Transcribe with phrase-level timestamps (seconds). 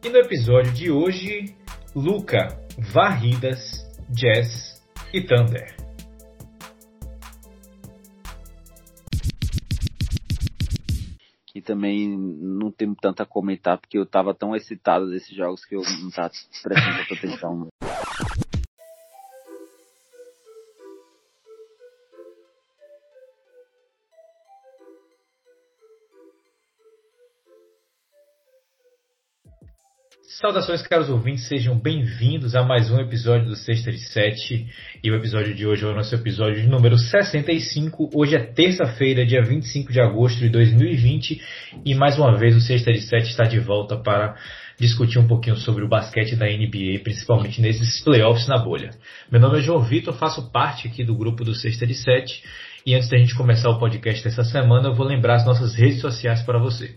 [0.00, 1.56] E no episódio de hoje,
[1.94, 2.56] Luca,
[2.92, 4.80] varridas, Jazz
[5.12, 5.74] e Thunder.
[11.52, 15.74] E também não tenho tanto a comentar porque eu tava tão excitado desses jogos que
[15.74, 16.30] eu não tava
[16.62, 17.68] prestando atenção.
[30.40, 34.68] Saudações, caros ouvintes, sejam bem-vindos a mais um episódio do Sexta de Sete.
[35.02, 38.10] E o episódio de hoje é o nosso episódio número 65.
[38.14, 41.42] Hoje é terça-feira, dia 25 de agosto de 2020.
[41.84, 44.36] E mais uma vez o Sexta de Sete está de volta para
[44.78, 48.90] discutir um pouquinho sobre o basquete da NBA, principalmente nesses playoffs na bolha.
[49.32, 52.44] Meu nome é João Vitor, faço parte aqui do grupo do Sexta de Sete.
[52.86, 56.00] E antes da gente começar o podcast dessa semana, eu vou lembrar as nossas redes
[56.00, 56.94] sociais para você.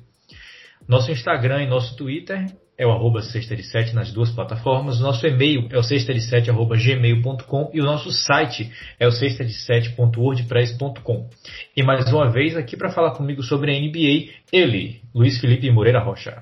[0.88, 2.46] Nosso Instagram e nosso Twitter
[2.78, 5.00] é o arroba sexta de sete nas duas plataformas.
[5.00, 9.08] O nosso e-mail é o sexta de sete arroba gmail.com e o nosso site é
[9.08, 11.30] o sexta de sete.wordpress.com.
[11.76, 16.00] E mais uma vez aqui para falar comigo sobre a NBA, ele, Luiz Felipe Moreira
[16.00, 16.42] Rocha.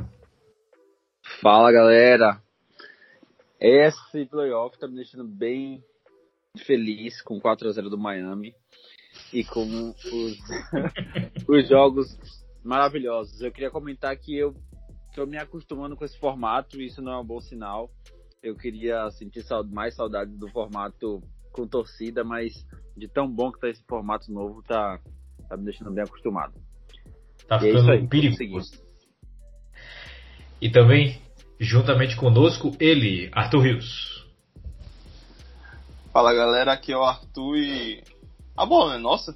[1.41, 2.41] Fala galera!
[3.59, 5.83] Esse playoff está me deixando bem
[6.66, 8.53] feliz com 4 a 0 do Miami
[9.33, 9.97] e com os,
[11.47, 12.17] os jogos
[12.64, 13.41] maravilhosos.
[13.41, 14.55] Eu queria comentar que eu
[15.09, 17.91] estou me acostumando com esse formato e isso não é um bom sinal.
[18.41, 21.21] Eu queria sentir mais saudades do formato
[21.52, 22.65] com torcida, mas
[22.95, 24.99] de tão bom que tá esse formato novo, tá,
[25.47, 26.53] tá me deixando bem acostumado.
[27.47, 28.71] Tá e ficando é aí, perigoso.
[30.61, 31.21] E também,
[31.59, 34.27] juntamente conosco, ele, Arthur Rios.
[36.11, 38.03] Fala galera, aqui é o Arthur e.
[38.57, 39.35] A bola é nossa?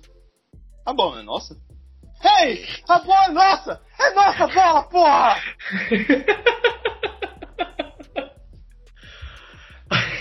[0.85, 1.57] A bola é nossa?
[2.23, 2.65] Hey!
[2.87, 3.81] A bola é nossa!
[3.99, 5.41] É nossa bola, porra!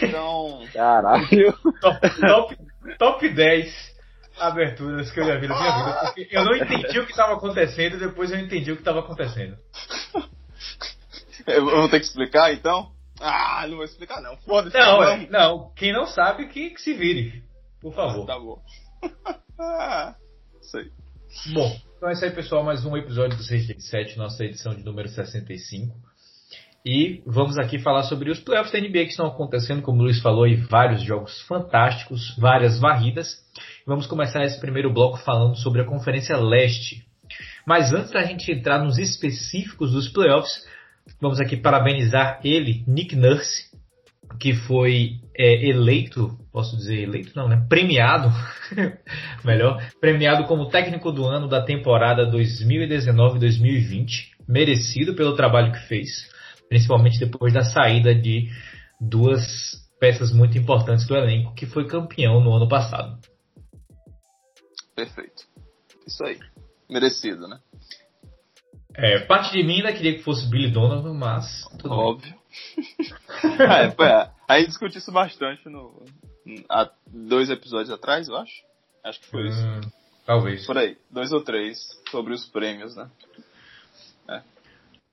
[0.03, 0.67] Então.
[0.73, 1.53] Caralho!
[1.81, 2.57] Top, top,
[2.99, 3.93] top 10
[4.39, 6.13] aberturas que eu já vi na minha vida.
[6.15, 9.01] Porque eu não entendi o que estava acontecendo e depois eu entendi o que estava
[9.01, 9.57] acontecendo.
[11.47, 12.93] Eu vou ter que explicar então?
[13.21, 14.37] Ah, não vou explicar não.
[14.39, 14.77] Foda-se.
[14.77, 17.45] Não, não, é, não, quem não sabe que, que se vire.
[17.81, 18.25] Por favor.
[18.25, 18.63] Ah, tá bom.
[19.59, 20.15] ah,
[20.61, 20.91] sei.
[21.53, 22.65] Bom, então é isso aí, pessoal.
[22.65, 25.95] Mais um episódio do 6 nossa edição de número 65.
[26.85, 30.21] E vamos aqui falar sobre os playoffs da NBA que estão acontecendo, como o Luiz
[30.21, 33.37] falou, e vários jogos fantásticos, várias varridas.
[33.87, 37.07] Vamos começar esse primeiro bloco falando sobre a Conferência Leste.
[37.65, 40.67] Mas antes da gente entrar nos específicos dos playoffs,
[41.21, 43.72] vamos aqui parabenizar ele, Nick Nurse,
[44.39, 47.67] que foi é, eleito, posso dizer eleito não, né?
[47.69, 48.31] Premiado,
[49.45, 56.31] melhor, premiado como técnico do ano da temporada 2019-2020, merecido pelo trabalho que fez,
[56.69, 58.49] principalmente depois da saída de
[59.01, 63.19] duas peças muito importantes do elenco, que foi campeão no ano passado.
[64.95, 65.45] Perfeito.
[66.07, 66.39] Isso aí.
[66.91, 67.59] Merecido, né?
[68.95, 71.67] É, parte de mim ainda queria que fosse Billy Donovan, mas.
[71.85, 72.35] Óbvio.
[73.45, 76.05] é, é, a gente discutiu isso bastante no,
[76.69, 78.53] há dois episódios atrás, eu acho.
[79.05, 79.93] Acho que foi hum, isso.
[80.25, 80.67] Talvez.
[80.67, 81.79] Por aí, dois ou três,
[82.11, 83.11] sobre os prêmios, né?
[84.29, 84.43] É.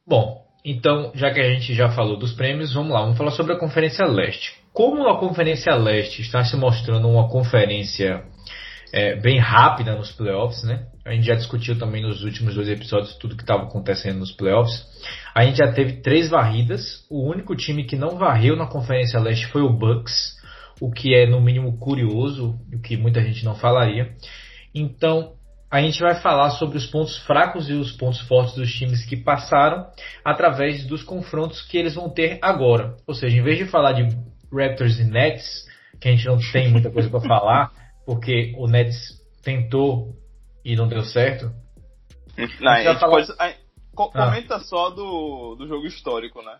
[0.05, 3.53] Bom, então, já que a gente já falou dos prêmios, vamos lá, vamos falar sobre
[3.53, 4.59] a Conferência Leste.
[4.73, 8.23] Como a Conferência Leste está se mostrando uma conferência
[8.91, 10.87] é, bem rápida nos playoffs, né?
[11.05, 14.85] A gente já discutiu também nos últimos dois episódios tudo que estava acontecendo nos playoffs.
[15.33, 17.05] A gente já teve três varridas.
[17.09, 20.37] O único time que não varreu na Conferência Leste foi o Bucks,
[20.81, 24.13] o que é no mínimo curioso, o que muita gente não falaria.
[24.73, 25.33] Então,
[25.71, 29.15] a gente vai falar sobre os pontos fracos e os pontos fortes dos times que
[29.15, 29.85] passaram
[30.25, 32.95] através dos confrontos que eles vão ter agora.
[33.05, 34.15] Ou seja, em vez de falar de
[34.51, 35.67] Raptors e Nets,
[35.99, 37.71] que a gente não tem muita coisa para falar,
[38.09, 40.15] porque o Nets tentou
[40.65, 41.51] e não deu certo.
[42.59, 43.11] Não, a gente falar...
[43.11, 43.53] pode, a,
[43.93, 44.59] comenta ah.
[44.61, 46.57] só do, do jogo histórico, né?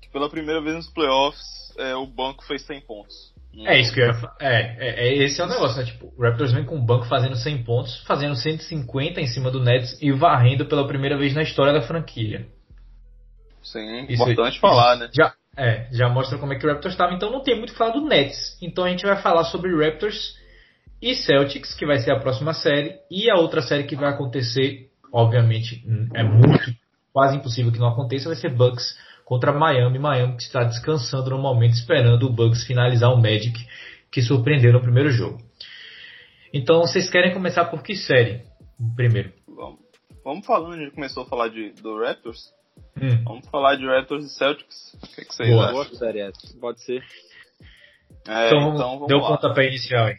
[0.00, 1.42] Que pela primeira vez nos playoffs
[1.76, 3.34] é, o banco fez 100 pontos.
[3.66, 4.36] É isso que eu ia falar.
[4.40, 5.86] É, é, é, esse é o negócio, né?
[5.86, 9.58] Tipo, o Raptors vem com o banco fazendo 100 pontos, fazendo 150 em cima do
[9.58, 12.46] Nets e varrendo pela primeira vez na história da franquia.
[13.60, 15.10] Sim, isso, importante isso, falar, né?
[15.12, 17.78] Já, é, já mostra como é que o Raptors estava, então não tem muito que
[17.78, 18.56] falar do Nets.
[18.62, 20.40] Então a gente vai falar sobre Raptors
[21.02, 24.88] e Celtics, que vai ser a próxima série, e a outra série que vai acontecer,
[25.12, 25.84] obviamente,
[26.14, 26.72] é muito,
[27.12, 29.98] quase impossível que não aconteça, vai ser Bucks contra Miami.
[29.98, 33.52] Miami que está descansando no momento, esperando o Bucks finalizar o Magic,
[34.12, 35.38] que surpreendeu no primeiro jogo.
[36.54, 38.42] Então, vocês querem começar por que série?
[38.94, 39.32] Primeiro.
[39.48, 39.80] Vamos,
[40.24, 42.52] vamos falando, a gente começou a falar de, do Raptors.
[42.96, 43.24] Hum.
[43.24, 44.94] Vamos falar de Raptors e Celtics.
[45.02, 45.64] O que, que vocês Boa.
[45.64, 45.74] acham?
[45.74, 46.32] Boa série.
[46.60, 47.02] Pode ser.
[48.28, 49.28] É, então, então vamos deu lá.
[49.28, 50.16] pontapé inicial, hein?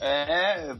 [0.00, 0.76] É.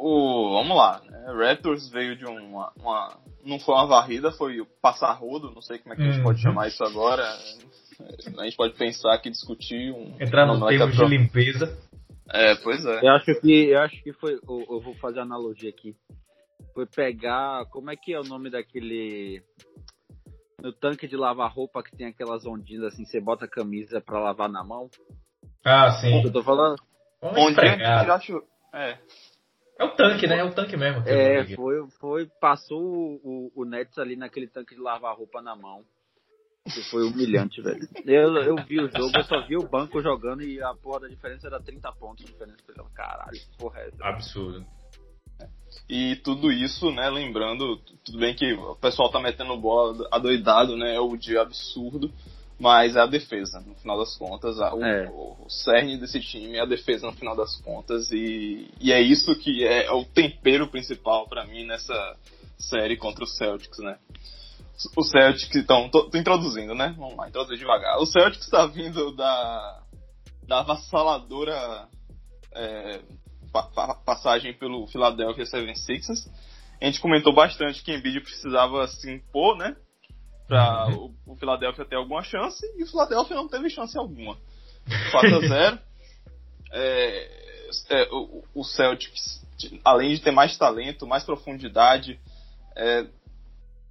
[0.00, 1.00] O, vamos lá.
[1.04, 1.32] Né?
[1.48, 3.18] Raptors veio de uma, uma.
[3.44, 5.50] Não foi uma varrida, foi o passar rodo.
[5.52, 6.24] Não sei como é que a gente Uhum.
[6.24, 7.24] pode chamar isso agora.
[8.38, 10.16] A gente pode pensar aqui, discutir um.
[10.20, 11.78] Entrar no não que termo é pro- de limpeza.
[12.30, 13.00] É, pois é.
[13.04, 14.34] Eu acho que, eu acho que foi.
[14.34, 15.96] Eu, eu vou fazer analogia aqui.
[16.74, 17.64] Foi pegar.
[17.70, 19.42] Como é que é o nome daquele.
[20.62, 24.20] No tanque de lavar roupa que tem aquelas ondinhas assim, você bota a camisa pra
[24.20, 24.88] lavar na mão.
[25.64, 26.22] Ah, sim.
[26.22, 26.76] Eu tô falando.
[27.22, 28.42] Onde é acho.
[28.72, 28.98] É.
[29.78, 30.38] É o tanque, né?
[30.38, 31.02] É o tanque mesmo.
[31.06, 33.20] É, foi, foi, passou o,
[33.54, 35.84] o, o Nets ali naquele tanque de lavar roupa na mão.
[36.64, 37.88] Que foi humilhante, velho.
[38.04, 41.08] Eu, eu vi o jogo, eu só vi o banco jogando e a porra da
[41.08, 42.58] diferença era 30 pontos de diferença.
[42.66, 44.04] Eu falei, Caralho, porra é essa?
[44.04, 44.66] Absurdo.
[45.88, 50.94] E tudo isso, né, lembrando, tudo bem que o pessoal tá metendo bola adoidado, né,
[50.94, 52.12] é o dia absurdo,
[52.58, 55.08] mas é a defesa, no final das contas, a- o, É.
[55.08, 59.00] o, o cerne desse time é a defesa no final das contas, e, e é
[59.00, 62.16] isso que é, o tempero principal pra mim nessa
[62.58, 63.96] série contra o Celtics, né.
[64.96, 67.98] O Celtics, então, tô, tô introduzindo, né, vamos lá, introduzir devagar.
[67.98, 69.82] O Celtics tá vindo da,
[70.46, 71.88] da avassaladora
[72.54, 73.00] é,
[73.52, 76.28] pa- pa- passagem pelo Philadelphia 76ers.
[76.80, 79.76] A gente comentou bastante que Embiid precisava se impor, né?
[80.48, 81.14] Pra Uhum.
[81.26, 84.36] o, o Philadelphia ter alguma chance, e o Philadelphia não teve chance alguma.
[85.12, 85.78] 4 a 0
[86.70, 87.30] É,
[87.88, 89.42] é, o, o Celtics,
[89.82, 92.20] além de ter mais talento, mais profundidade,
[92.76, 93.06] é,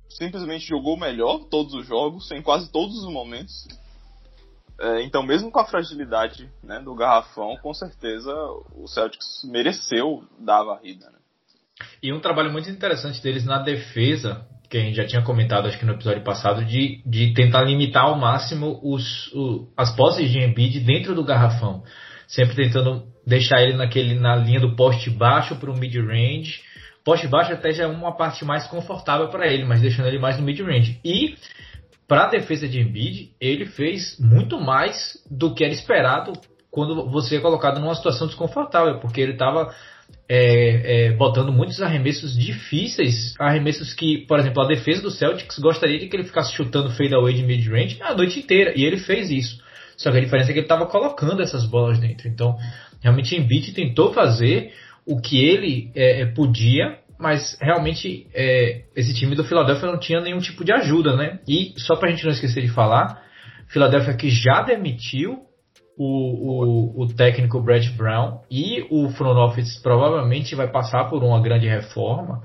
[0.10, 3.68] simplesmente jogou melhor todos os jogos, em quase todos os momentos.
[4.80, 8.32] É, então, mesmo com a fragilidade né, do garrafão, com certeza
[8.76, 11.10] o Celtics mereceu dar a varrida.
[11.10, 11.18] Né?
[12.02, 15.78] E um trabalho muito interessante deles na defesa, que a gente já tinha comentado acho
[15.80, 20.40] que no episódio passado, de, de tentar limitar ao máximo os, o- as posses de
[20.40, 21.84] Embiid dentro do garrafão.
[22.28, 26.60] Sempre tentando deixar ele naquele, na linha do poste baixo para o mid-range.
[27.06, 30.38] Poste baixo até já é uma parte mais confortável para ele, mas deixando ele mais
[30.38, 31.00] no mid-range.
[31.06, 31.36] E
[32.08, 36.34] para a defesa de Embiid, ele fez muito mais do que era esperado
[36.70, 39.74] quando você é colocado numa situação desconfortável, porque ele estava
[40.30, 45.98] é, é, botando muitos arremessos difíceis, arremessos que, por exemplo, a defesa do Celtics gostaria
[45.98, 49.62] de que ele ficasse chutando fadeaway de mid-range a noite inteira, e ele fez isso.
[49.96, 52.28] Só que a diferença é que ele estava colocando essas bolas dentro.
[52.28, 52.56] Então,
[53.02, 54.72] realmente, Embiid tentou fazer
[55.06, 60.22] o que ele é, é, podia, mas realmente é, esse time do Philadelphia não tinha
[60.22, 61.40] nenhum tipo de ajuda, né?
[61.48, 63.24] E só pra gente não esquecer de falar,
[63.70, 65.47] Philadelphia que já demitiu
[65.98, 71.42] o, o, o técnico Brett Brown e o front office provavelmente vai passar por uma
[71.42, 72.42] grande reforma,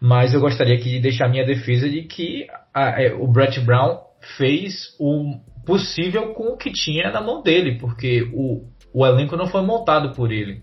[0.00, 3.98] mas eu gostaria aqui de deixar minha defesa de que a- é, o Brett Brown
[4.36, 5.34] fez o
[5.66, 8.62] possível com o que tinha na mão dele, porque o,
[8.94, 10.62] o elenco não foi montado por ele.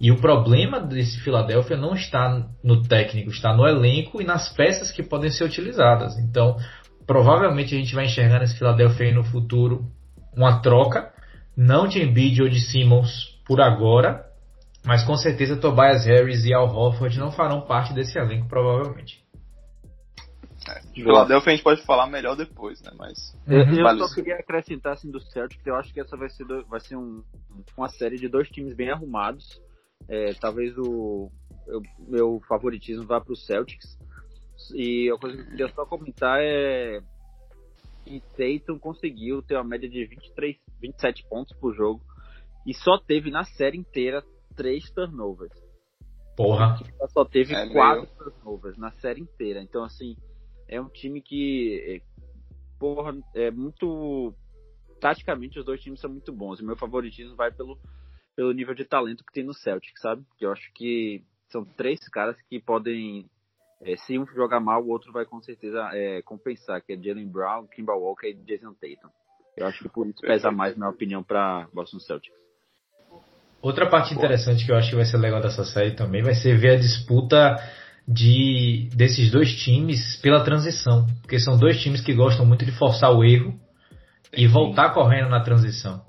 [0.00, 4.90] E o problema desse Philadelphia não está no técnico, está no elenco e nas peças
[4.90, 6.18] que podem ser utilizadas.
[6.18, 6.56] Então,
[7.06, 9.84] provavelmente a gente vai enxergar nesse Philadelphia aí no futuro
[10.36, 11.11] uma troca,
[11.56, 14.24] não de Embiid ou de Simmons por agora,
[14.84, 19.22] mas com certeza Tobias Harris e Al Horford não farão parte desse elenco, provavelmente.
[20.94, 22.92] De Philadelphia a gente pode falar melhor depois, né?
[22.96, 23.36] Mas.
[23.46, 26.64] Eu, eu só queria acrescentar assim do Celtics, eu acho que essa vai ser, do-
[26.66, 27.22] vai ser um,
[27.76, 29.44] uma série de dois times bem arrumados.
[30.08, 31.30] É, talvez o
[31.66, 33.98] eu- meu favoritismo vá para o Celtics.
[34.74, 37.00] E a coisa que eu queria só comentar é
[38.04, 42.02] que Tatum conseguiu ter uma média de 23, 27 pontos por jogo
[42.66, 44.22] e só teve na série inteira
[44.54, 45.58] três turnovers.
[46.36, 46.78] Porra.
[46.98, 49.62] Ela só teve É quatro turnovers na série inteira.
[49.62, 50.16] Então, assim,
[50.68, 52.00] é um time que, é,
[52.78, 54.34] porra, é muito.
[55.00, 56.60] Taticamente, os dois times são muito bons.
[56.60, 57.78] O meu favoritismo vai pelo,
[58.36, 60.24] pelo nível de talento que tem no Celtic, sabe?
[60.38, 63.28] Que eu acho que são três caras que podem.
[63.84, 67.28] É, se um jogar mal, o outro vai com certeza é, compensar, que é Jalen
[67.28, 69.10] Brown, Kimball Walker e Jason Tatum.
[69.56, 72.36] Eu acho que por isso pesa mais, na minha opinião, para Boston Celtics.
[73.60, 76.58] Outra parte interessante que eu acho que vai ser legal dessa série também vai ser
[76.58, 77.56] ver a disputa
[78.06, 83.12] de desses dois times pela transição, porque são dois times que gostam muito de forçar
[83.14, 83.54] o erro
[84.32, 86.04] e voltar correndo na transição.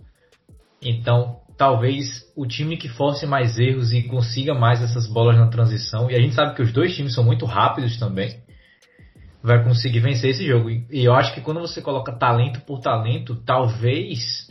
[0.82, 6.12] Então, talvez o time que force mais erros e consiga mais essas bolas na transição,
[6.12, 8.36] e a gente sabe que os dois times são muito rápidos também,
[9.42, 10.70] vai conseguir vencer esse jogo.
[10.70, 14.50] E eu acho que quando você coloca talento por talento, talvez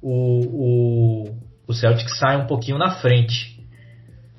[0.00, 3.62] o, o, o Celtic saia um pouquinho na frente.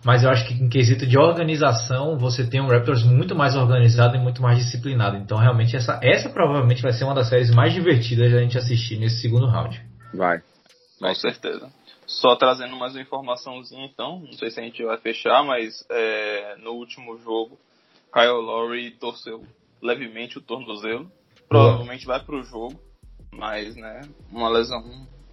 [0.04, 4.16] mas eu acho que em quesito de organização, você tem um Raptors muito mais organizado
[4.16, 5.18] e muito mais disciplinado.
[5.18, 8.98] Então, realmente, essa, essa provavelmente vai ser uma das séries mais divertidas da gente assistir
[8.98, 9.80] nesse segundo round.
[10.16, 10.40] Vai.
[11.00, 11.77] Com certeza.
[12.08, 16.56] Só trazendo mais uma informaçãozinha, então, não sei se a gente vai fechar, mas é,
[16.64, 17.60] no último jogo,
[18.14, 19.44] Kyle Lowry torceu
[19.82, 21.12] levemente o tornozelo.
[21.50, 22.80] Provavelmente vai para o jogo,
[23.32, 24.82] mas, né, uma lesão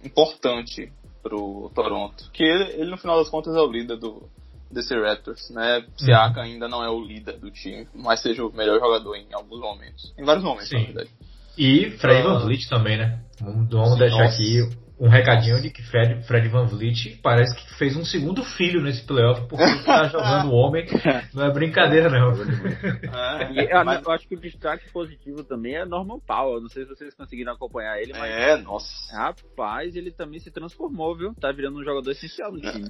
[0.03, 0.91] importante
[1.23, 2.29] pro Toronto.
[2.33, 4.29] Que ele, ele, no final das contas, é o líder do,
[4.69, 5.85] desse Raptors, né?
[5.97, 6.45] Siaka uhum.
[6.45, 10.13] ainda não é o líder do time, mas seja o melhor jogador em alguns momentos.
[10.17, 10.79] Em vários momentos, Sim.
[10.79, 11.09] na verdade.
[11.57, 13.23] E Fred Van Vliet também, né?
[13.39, 14.35] Vamos, vamos deixar nossa.
[14.35, 18.81] aqui um recadinho de que Fred, Fred Van Vliet parece que fez um segundo filho
[18.81, 20.85] nesse playoff porque tá jogando homem.
[21.33, 22.31] Não é brincadeira, não.
[22.31, 24.05] É, e eu, mas...
[24.05, 26.61] eu, acho que o destaque positivo também é Norman Powell.
[26.61, 28.31] Não sei se vocês conseguiram acompanhar ele, mas.
[28.31, 29.13] É, nossa.
[29.13, 31.33] Rapaz, ele também se transformou, viu?
[31.35, 32.87] Tá virando um jogador essencial no time.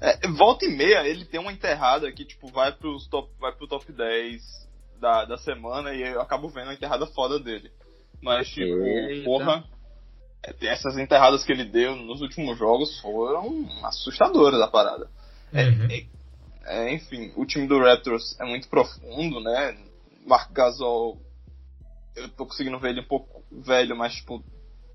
[0.00, 3.68] É, volta e meia, ele tem uma enterrada que, tipo, vai, pros top, vai pro
[3.68, 4.42] top 10
[5.00, 7.70] da, da semana e eu acabo vendo a enterrada foda dele.
[8.20, 9.24] Mas, tipo, Eita.
[9.24, 9.77] porra é,
[10.60, 15.08] essas enterradas que ele deu nos últimos jogos foram assustadoras a parada.
[15.52, 15.88] É, uhum.
[15.90, 16.06] É,
[16.64, 19.76] é, enfim, o time do Raptors é muito profundo, né?
[20.26, 21.18] Mark Gasol,
[22.14, 24.44] eu tô conseguindo ver ele um pouco velho, mas tipo,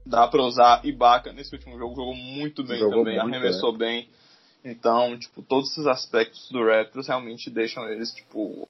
[0.06, 0.86] dá pra usar.
[0.86, 3.78] Ibaka nesse último jogo jogou muito bem jogou também, muito, arremessou é.
[3.78, 4.10] bem.
[4.64, 8.68] Então, tipo, todos esses aspectos do Raptors realmente deixam eles, tipo,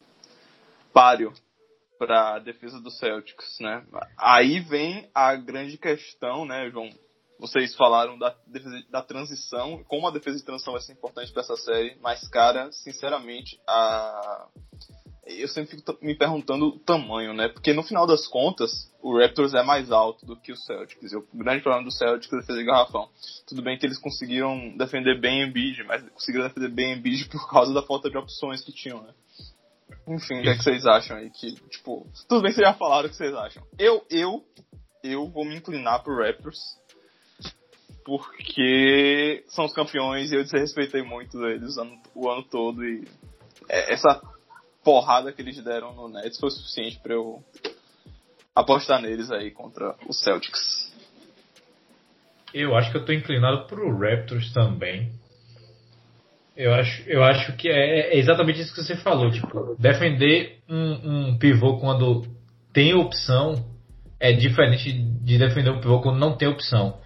[0.92, 1.34] páreo
[1.98, 3.86] para a defesa do Celtics, né?
[4.18, 6.90] Aí vem a grande questão, né, João?
[7.40, 11.42] Vocês falaram da, defesa, da transição, como a defesa de transição vai ser importante para
[11.42, 14.48] essa série, mas, cara, sinceramente, a...
[15.26, 17.50] eu sempre fico me perguntando o tamanho, né?
[17.50, 18.72] Porque no final das contas,
[19.02, 21.12] o Raptors é mais alto do que o Celtics.
[21.12, 23.10] E o grande problema do Celtics é a defesa de garrafão.
[23.46, 27.74] Tudo bem que eles conseguiram defender bem Embiid, mas conseguiram defender bem Embiid por causa
[27.74, 29.14] da falta de opções que tinham, né?
[30.08, 31.30] Enfim, o que, é que vocês acham aí?
[31.30, 33.64] Que, tipo, tudo bem que vocês já falaram o que vocês acham.
[33.78, 34.44] Eu, eu,
[35.04, 36.60] eu vou me inclinar pro Raptors.
[38.06, 43.08] Porque são os campeões e eu desrespeitei muito eles o ano, o ano todo e
[43.70, 44.22] é, essa
[44.84, 47.42] porrada que eles deram no Nets foi suficiente para eu
[48.54, 50.94] apostar neles aí contra os Celtics.
[52.54, 55.12] Eu acho que eu tô inclinado pro Raptors também.
[56.56, 59.32] Eu acho, eu acho que é, é, exatamente isso que você falou.
[59.32, 62.26] Tipo, defender um, um pivô quando
[62.72, 63.66] tem opção
[64.20, 67.00] é diferente de defender um pivô quando não tem opção.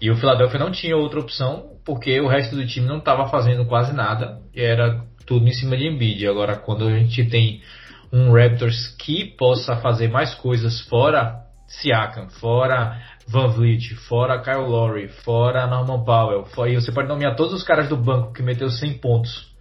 [0.00, 3.64] E o Philadelphia não tinha outra opção porque o resto do time não estava fazendo
[3.66, 6.26] quase nada e era tudo em cima de Embiid.
[6.26, 7.62] Agora, quando a gente tem
[8.12, 15.08] um Raptors que possa fazer mais coisas fora Siakam, fora Van Vliet, fora Kyle Lowry,
[15.08, 18.68] fora Norman Powell, fora, e você pode nomear todos os caras do banco que meteu
[18.68, 19.54] 100 pontos.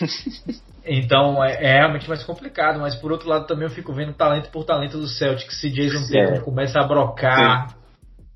[0.84, 4.50] então é, é, realmente mais complicado, mas por outro lado também eu fico vendo talento
[4.50, 5.60] por talento do Celtics.
[5.60, 7.76] Se Jason Tatum começa a brocar.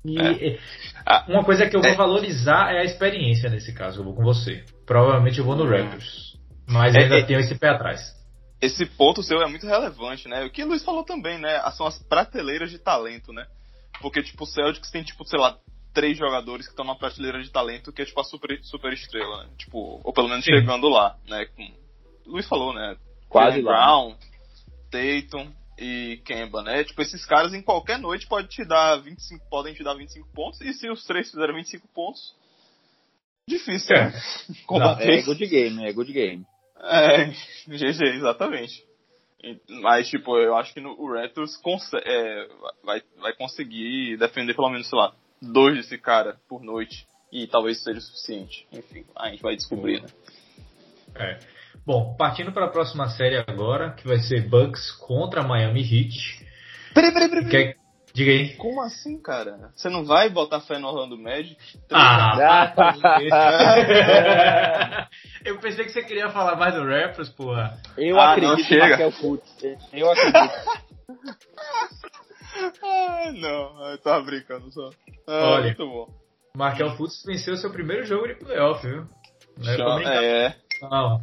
[0.03, 0.59] E é.
[1.05, 1.95] Ah, uma coisa que eu vou é.
[1.95, 3.99] valorizar é a experiência nesse caso.
[3.99, 4.63] Eu vou com você.
[4.85, 6.37] Provavelmente eu vou no Raptors.
[6.67, 7.23] Mas é, ainda é.
[7.23, 8.15] tenho esse pé atrás.
[8.61, 10.45] Esse ponto seu é muito relevante, né?
[10.45, 11.59] O que o Luiz falou também, né?
[11.71, 13.45] São as prateleiras de talento, né?
[14.01, 15.57] Porque, tipo, o Celtics tem, tipo, sei lá,
[15.93, 19.43] três jogadores que estão na prateleira de talento que é, tipo, a super, super estrela,
[19.43, 19.49] né?
[19.57, 20.53] Tipo, ou pelo menos Sim.
[20.53, 21.45] chegando lá, né?
[21.45, 21.63] Com,
[22.27, 22.95] o Luiz falou, né?
[23.29, 24.15] Quase Brown,
[24.89, 26.83] Tatum e Kemba, né?
[26.83, 30.61] Tipo, esses caras em qualquer noite pode te dar 25, podem te dar 25 pontos,
[30.61, 32.35] e se os três fizerem 25 pontos,
[33.47, 34.05] difícil, é.
[34.11, 34.21] né?
[34.69, 36.45] Não, é good game, é good game.
[36.77, 37.25] É,
[37.67, 38.83] GG, exatamente.
[39.81, 41.59] Mas, tipo, eu acho que no, o Raptors
[41.95, 42.47] é,
[42.83, 47.07] vai, vai conseguir defender pelo menos, sei lá, dois desse cara por noite.
[47.31, 48.67] E talvez seja o suficiente.
[48.71, 50.09] Enfim, a gente vai descobrir, né?
[51.15, 51.39] É.
[51.85, 56.45] Bom, partindo para a próxima série agora, que vai ser Bucks contra Miami Heat.
[56.93, 57.49] Peraí, peraí, peraí.
[57.49, 57.75] Quer...
[58.13, 58.55] Diga aí.
[58.57, 59.71] Como assim, cara?
[59.73, 61.57] Você não vai botar fé no Orlando Magic?
[61.89, 62.75] Ah!
[65.43, 67.79] Eu pensei que você queria falar mais do Raptors, porra.
[67.97, 68.87] Eu ah, acredito não, chega.
[68.87, 69.63] Raquel Putz.
[69.91, 70.53] Eu acredito.
[72.83, 74.89] Ai, não, eu tava brincando só.
[75.27, 76.21] Ah, Olha, muito bom.
[76.55, 79.07] Markel Fultz venceu seu primeiro jogo de playoff, viu?
[79.57, 80.55] Não Chama, é.
[80.81, 81.21] Não.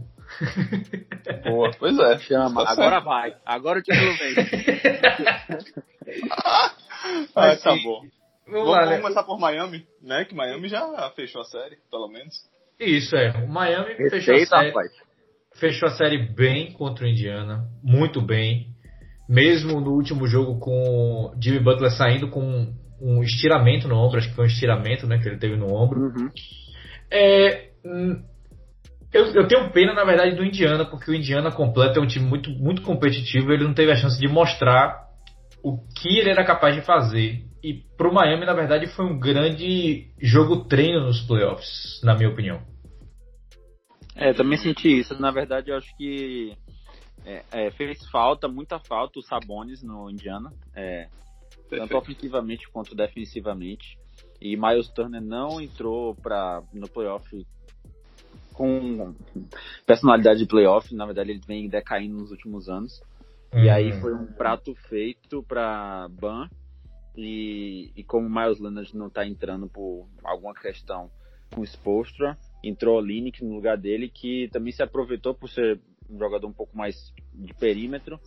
[1.44, 2.18] Boa, pois é.
[2.20, 3.36] Chama, tá agora vai.
[3.44, 4.34] Agora o título vem.
[7.36, 8.00] ah, tá bom.
[8.46, 9.00] Vamos, vamos, lá, vamos né?
[9.00, 10.24] começar por Miami, né?
[10.24, 12.34] Que Miami já fechou a série, pelo menos.
[12.80, 13.30] Isso, é.
[13.44, 14.68] O Miami fechou a série.
[14.68, 14.90] Rapaz.
[15.56, 17.66] Fechou a série bem contra o Indiana.
[17.82, 18.68] Muito bem.
[19.28, 24.34] Mesmo no último jogo com Jimmy Butler saindo com um estiramento no ombro, acho que
[24.34, 26.00] foi um estiramento né, que ele teve no ombro.
[26.00, 26.30] Uhum.
[27.10, 28.22] É, hum,
[29.12, 32.26] Eu, eu, tenho pena, na verdade, do Indiana, porque o Indiana completo é um time
[32.26, 33.52] muito, muito competitivo.
[33.52, 35.08] Ele não teve a chance de mostrar
[35.62, 37.42] o que ele era capaz de fazer.
[37.62, 42.62] E pro Miami, na verdade, foi um grande jogo treino nos playoffs, na minha opinião.
[44.14, 45.20] É, também senti isso.
[45.20, 46.56] Na verdade, eu acho que
[47.24, 50.52] é, é, fez falta, muita falta, o Sabonis no Indiana.
[50.74, 51.08] É,
[51.68, 53.98] tanto ofensivamente quanto defensivamente.
[54.40, 57.46] E Miles Turner não entrou pra, no playoff
[58.52, 59.14] com
[59.86, 60.94] personalidade de playoff.
[60.94, 63.00] Na verdade, ele vem decaindo nos últimos anos.
[63.52, 63.64] Uhum.
[63.64, 66.48] E aí foi um prato feito para Ban.
[67.20, 71.10] E, e como o Miles Leonard não está entrando por alguma questão
[71.52, 75.80] com o Spolstra, entrou o Linick no lugar dele, que também se aproveitou por ser
[76.08, 78.20] um jogador um pouco mais de perímetro,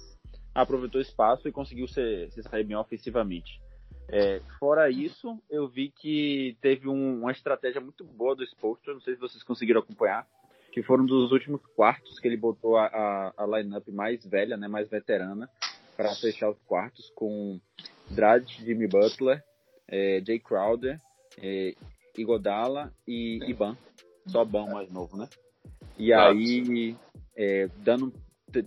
[0.54, 3.62] aproveitou o espaço e conseguiu se, se sair bem ofensivamente.
[4.10, 9.00] É, fora isso, eu vi que teve um, uma estratégia muito boa do Spolstra, não
[9.00, 10.28] sei se vocês conseguiram acompanhar,
[10.74, 14.68] que foram dos últimos quartos que ele botou a, a, a lineup mais velha, né,
[14.68, 15.50] mais veterana,
[15.96, 17.60] para fechar os quartos com
[18.12, 19.44] Dredd, Jimmy Butler,
[19.88, 21.00] é, Jay Crowder,
[21.42, 21.74] é,
[22.18, 23.78] Igodala e Iban.
[24.28, 25.28] Só Ban mais novo, né?
[25.98, 26.96] E aí,
[27.36, 28.14] é, dando,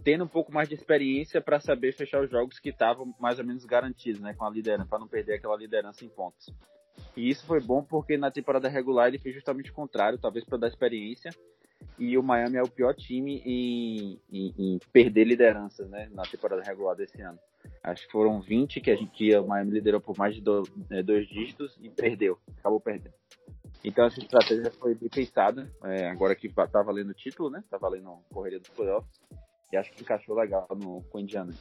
[0.03, 3.45] tendo um pouco mais de experiência para saber fechar os jogos que estavam mais ou
[3.45, 4.35] menos garantidos, né?
[4.35, 6.53] Com a liderança, para não perder aquela liderança em pontos.
[7.17, 10.59] E isso foi bom porque na temporada regular ele fez justamente o contrário, talvez para
[10.59, 11.31] dar experiência
[11.99, 16.63] e o Miami é o pior time em, em, em, perder lideranças, né, na temporada
[16.63, 17.39] regular desse ano.
[17.85, 20.63] Acho que foram 20 que a gente que o Miami liderou por mais de do,
[20.91, 23.15] é, dois dígitos e perdeu, acabou perdendo.
[23.85, 27.77] Então essa estratégia foi bem pensada, é, agora que tá valendo o título, né, tá
[27.77, 29.13] valendo a correria dos playoffs,
[29.71, 31.53] e acho que encaixou legal no, com o Indiana.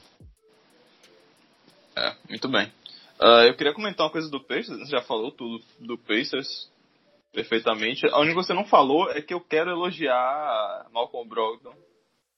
[1.98, 2.72] É, muito bem.
[3.20, 6.72] Uh, eu queria comentar uma coisa do Pacers, você já falou tudo do Pacers,
[7.34, 8.08] perfeitamente.
[8.08, 11.76] A única que você não falou é que eu quero elogiar Malcolm Brogdon.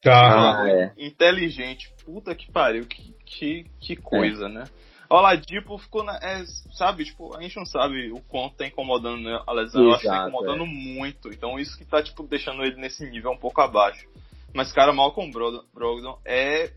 [0.06, 0.62] Tá.
[0.62, 0.94] Ah, é.
[1.00, 1.92] Inteligente.
[2.06, 2.86] Puta que pariu.
[2.86, 4.50] Que, que, que coisa, é.
[4.50, 4.64] né?
[5.10, 6.16] O Oladipo ficou na.
[6.18, 6.44] É,
[6.74, 9.82] sabe, tipo, a gente não sabe o quanto tá incomodando né, a lesão.
[9.82, 10.68] Exato, eu acho que tá incomodando é.
[10.68, 11.30] muito.
[11.30, 14.08] Então isso que tá, tipo, deixando ele nesse nível um pouco abaixo.
[14.54, 15.32] Mas, cara, Malcolm
[15.74, 16.72] Brogdon é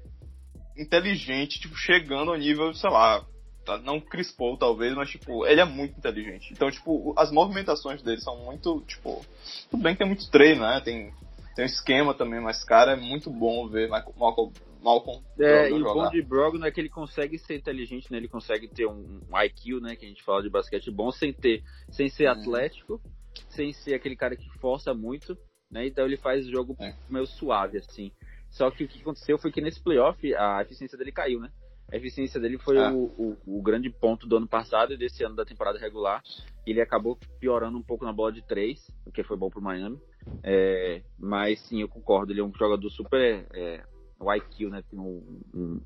[0.74, 3.22] inteligente, tipo, chegando ao nível, sei lá,
[3.64, 3.76] tá?
[3.76, 6.50] Não Chris Paul, talvez, mas, tipo, ele é muito inteligente.
[6.50, 9.24] Então, tipo, as movimentações dele são muito, tipo...
[9.70, 10.80] Tudo bem que tem muito treino, né?
[10.80, 11.12] Tem,
[11.58, 15.92] tem um esquema também, mas, cara, é muito bom ver Malcolm, Malcolm é, e o
[15.92, 18.18] bom de Brogdon é que ele consegue ser inteligente, né?
[18.18, 19.96] Ele consegue ter um, um IQ, né?
[19.96, 22.30] Que a gente fala de basquete bom, sem ter, sem ser hum.
[22.30, 23.00] atlético,
[23.48, 25.36] sem ser aquele cara que força muito,
[25.68, 25.84] né?
[25.84, 26.94] Então ele faz o jogo é.
[27.10, 28.12] meio suave, assim.
[28.50, 31.50] Só que o que aconteceu foi que nesse playoff a eficiência dele caiu, né?
[31.92, 32.92] A eficiência dele foi ah.
[32.92, 36.22] o, o, o, grande ponto do ano passado e desse ano da temporada regular.
[36.64, 39.98] Ele acabou piorando um pouco na bola de três, o que foi bom pro Miami.
[40.42, 42.32] É, mas sim, eu concordo.
[42.32, 43.46] Ele é um jogador super.
[43.54, 43.82] É,
[44.20, 44.82] o IQ, né?
[44.90, 45.80] Tem um, um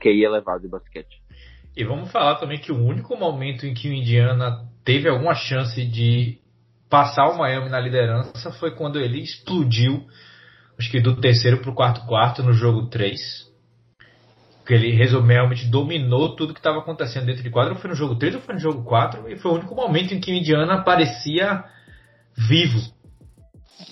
[0.00, 1.20] QI elevado de basquete.
[1.76, 5.84] E vamos falar também que o único momento em que o Indiana teve alguma chance
[5.84, 6.38] de
[6.88, 10.06] passar o Miami na liderança foi quando ele explodiu,
[10.78, 13.50] acho que do terceiro para o quarto quarto no jogo 3
[14.70, 17.74] porque ele realmente dominou tudo que estava acontecendo dentro de quadro.
[17.74, 19.28] Foi no jogo 3 ou foi no jogo 4?
[19.28, 21.64] E foi o único momento em que o Indiana parecia
[22.36, 22.78] vivo.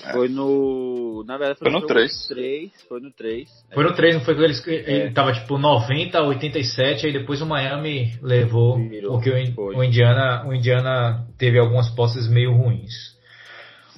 [0.05, 0.13] É.
[0.13, 1.25] Foi no.
[1.27, 2.29] Na verdade, foi, foi no, 3.
[2.29, 2.73] 3.
[2.89, 3.67] Foi no 3.
[3.73, 4.73] Foi no 3, não foi que eles, é.
[4.73, 8.79] ele tava tipo 90, 87, aí depois o Miami levou.
[8.79, 13.17] Virou, porque o, o, Indiana, o Indiana teve algumas posses meio ruins.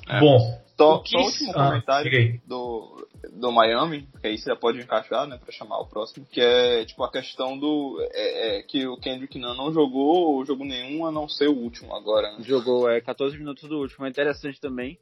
[0.09, 0.20] É.
[0.20, 0.61] Bom.
[0.76, 1.11] Só, que...
[1.11, 3.07] só o último ah, comentário do,
[3.38, 6.87] do Miami, que aí você já pode encaixar, né, para chamar o próximo, que é
[6.87, 11.12] tipo a questão do é, é, que o Kendrick Nunn não jogou jogo nenhum a
[11.12, 12.33] não ser o último agora.
[12.33, 12.38] Né?
[12.44, 14.98] Jogou é 14 minutos do último, é interessante também.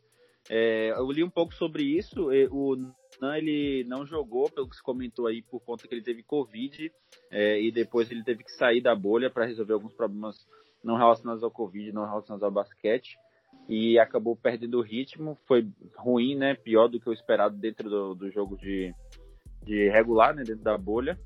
[0.50, 2.28] É, eu li um pouco sobre isso.
[2.50, 6.22] O Nunn ele não jogou, pelo que se comentou aí, por conta que ele teve
[6.22, 6.90] Covid
[7.30, 10.36] é, e depois ele teve que sair da bolha para resolver alguns problemas
[10.82, 13.18] não relacionados ao Covid, não relacionados ao basquete
[13.68, 15.36] e acabou perdendo o ritmo.
[15.46, 16.54] Foi ruim, né?
[16.54, 18.94] Pior do que o esperado dentro do, do jogo de,
[19.62, 20.42] de regular, né?
[20.42, 21.18] Dentro da bolha.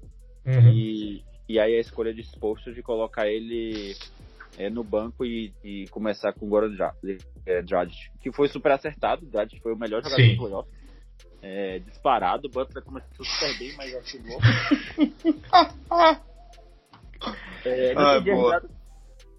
[0.45, 0.73] Uhum.
[0.73, 3.95] E, e aí a escolha de exposto de colocar ele
[4.59, 6.75] é, no banco e, e começar com o Goran
[7.47, 7.63] é,
[8.21, 9.25] que foi super acertado.
[9.27, 10.37] Dragic foi o melhor jogador Sim.
[10.37, 10.69] do playoff.
[11.41, 14.39] É, disparado, o Butler começou super bem, mas oscilou.
[17.65, 18.63] é, ah, boa.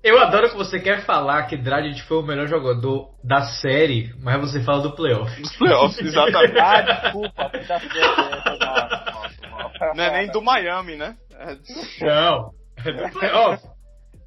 [0.04, 4.42] Eu adoro que você quer falar que Dragic foi o melhor jogador da série, mas
[4.42, 5.42] você fala do playoff.
[5.42, 6.60] Dos playoffs, exatamente.
[6.60, 7.80] ah, desculpa, tá
[9.96, 11.16] Não é nem do Miami, né?
[11.32, 11.56] É
[12.06, 12.52] Não,
[12.86, 13.66] é do playoff.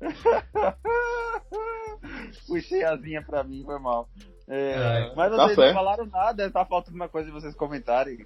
[2.47, 4.09] Puxei asinha pra mim, foi mal.
[4.49, 8.25] É, É, mas tá vocês não falaram nada, tá faltando uma coisa de vocês comentarem.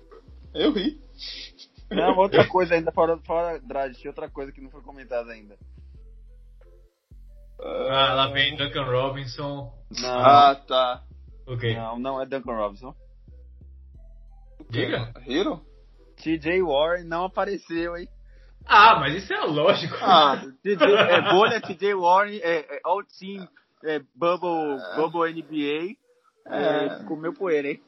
[0.55, 1.01] Eu ri.
[1.91, 5.57] Não, outra coisa ainda, fora, fora Dragic, outra coisa que não foi comentada ainda.
[7.63, 9.73] Ah, lá vem Duncan Robinson.
[10.01, 11.03] Não, Ah, tá.
[11.47, 11.75] Ok.
[11.75, 12.95] não, não é Duncan Robinson.
[14.71, 15.13] Diga.
[15.27, 15.65] Hero?
[16.17, 18.09] TJ Warren não apareceu, hein?
[18.67, 19.97] Ah, mas isso é lógico.
[20.01, 23.49] Ah, TJ, é, bolha TJ Warren, é, é, All Team,
[23.85, 25.97] é, Bubble, Bubble NBA,
[26.47, 27.05] é, É.
[27.07, 27.83] comeu poeira, hein?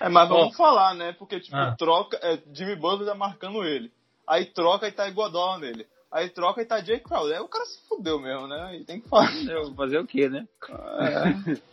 [0.00, 1.12] é, mas vamos falar, né?
[1.12, 1.74] Porque, tipo, Ah.
[1.76, 2.18] troca.
[2.22, 3.92] É, Jimmy Butler tá marcando ele.
[4.26, 5.86] Aí troca e tá Iguodala nele.
[6.10, 7.36] Aí troca e tá Jay Crowder.
[7.36, 8.62] Aí o cara se fudeu mesmo, né?
[8.70, 9.28] Aí tem que falar.
[9.76, 10.46] Fazer o quê, né?
[10.70, 11.64] É.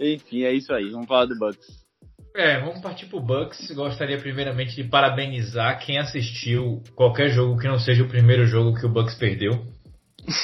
[0.14, 1.83] Enfim, é isso aí, vamos falar do Bucks.
[2.36, 3.70] É, vamos partir pro Bucks.
[3.70, 8.84] Gostaria primeiramente de parabenizar quem assistiu qualquer jogo que não seja o primeiro jogo que
[8.84, 9.64] o Bucks perdeu.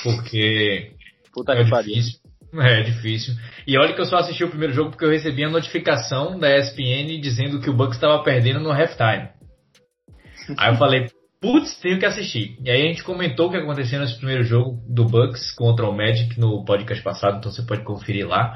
[0.05, 0.93] Porque
[1.35, 1.95] Puta é que pariu.
[1.95, 2.21] difícil.
[2.53, 3.35] É difícil.
[3.67, 6.57] E olha que eu só assisti o primeiro jogo porque eu recebi a notificação da
[6.57, 9.29] ESPN dizendo que o Bucks estava perdendo no halftime.
[10.59, 11.09] Aí eu falei,
[11.41, 12.57] putz, tenho que assistir.
[12.65, 15.97] E aí a gente comentou o que aconteceu nesse primeiro jogo do Bucks contra o
[15.97, 18.55] Magic no podcast passado, então você pode conferir lá.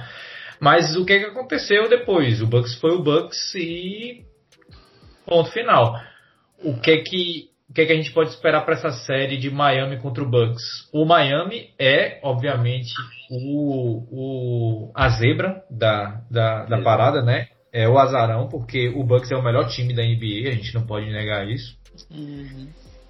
[0.60, 2.40] Mas o que, que aconteceu depois?
[2.40, 4.24] O Bucks foi o Bucks e
[5.26, 5.94] ponto final.
[6.62, 9.96] O que que o que, que a gente pode esperar para essa série de Miami
[9.96, 10.62] contra o Bucks?
[10.92, 12.92] O Miami é, obviamente,
[13.30, 17.48] o, o a zebra da, da, da parada, né?
[17.72, 20.86] É o azarão, porque o Bucks é o melhor time da NBA, a gente não
[20.86, 21.76] pode negar isso.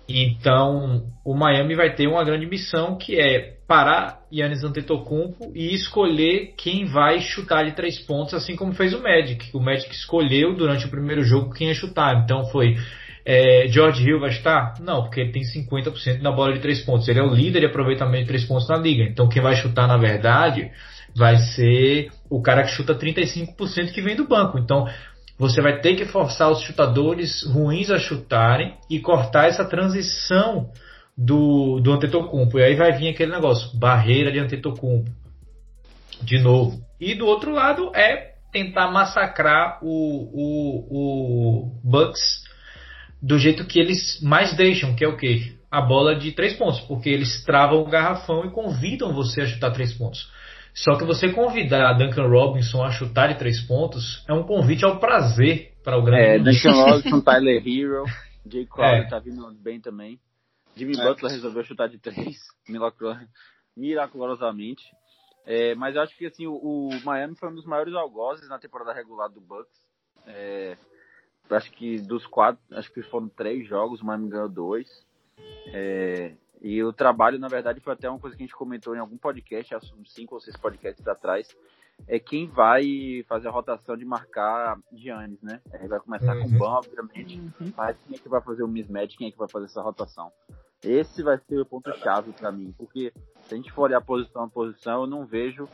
[0.09, 6.53] Então, o Miami vai ter uma grande missão que é parar Yannis Antetokounmpo e escolher
[6.57, 9.51] quem vai chutar de três pontos, assim como fez o Magic.
[9.55, 12.23] O Magic escolheu durante o primeiro jogo quem ia chutar.
[12.23, 12.77] Então foi
[13.25, 14.75] é, George Hill vai chutar?
[14.81, 17.09] Não, porque ele tem 50% na bola de três pontos.
[17.09, 19.05] Ele é o líder de aproveitamento de três pontos na liga.
[19.05, 20.71] Então quem vai chutar, na verdade,
[21.17, 24.59] vai ser o cara que chuta 35% que vem do banco.
[24.59, 24.87] Então
[25.39, 30.71] você vai ter que forçar os chutadores ruins a chutarem e cortar essa transição
[31.17, 32.59] do, do Antetokounmpo.
[32.59, 35.11] E aí vai vir aquele negócio, barreira de Antetokounmpo.
[36.23, 36.81] De novo.
[37.01, 39.89] E do outro lado é tentar massacrar o,
[40.33, 42.45] o, o Bucks
[43.21, 45.55] do jeito que eles mais deixam, que é o quê?
[45.71, 49.73] A bola de três pontos, porque eles travam o garrafão e convidam você a chutar
[49.73, 50.31] três pontos.
[50.75, 54.99] Só que você convidar Duncan Robinson a chutar de três pontos é um convite ao
[54.99, 56.39] prazer para o grande É.
[56.39, 58.05] Duncan Robinson, Tyler Hero,
[58.51, 59.09] Jay Crowder É.
[59.09, 60.19] tá vindo bem também.
[60.77, 61.05] Jimmy É.
[61.05, 62.37] Butler resolveu chutar de três,
[63.77, 64.83] miraculosamente.
[65.47, 68.59] É, mas eu acho que assim, o, o Miami foi um dos maiores algozes na
[68.59, 69.79] temporada regular do Bucks.
[70.27, 70.77] É,
[71.51, 74.89] acho que dos quatro, acho que foram três jogos, o Miami ganhou dois.
[75.69, 78.99] É, e o trabalho, na verdade, foi até uma coisa que a gente comentou em
[78.99, 81.49] algum podcast, acho uns cinco ou seis podcasts atrás,
[82.09, 85.61] é quem vai fazer a rotação de marcar Giannis, né?
[85.73, 86.57] Aí vai começar com Uhum.
[86.57, 87.41] o Ban, obviamente,
[87.77, 90.33] mas quem é que vai fazer o mismatch, quem é que vai fazer essa rotação?
[90.83, 93.13] Esse vai ser o ponto-chave para mim, porque
[93.47, 95.69] se a gente for olhar posição a posição, eu não vejo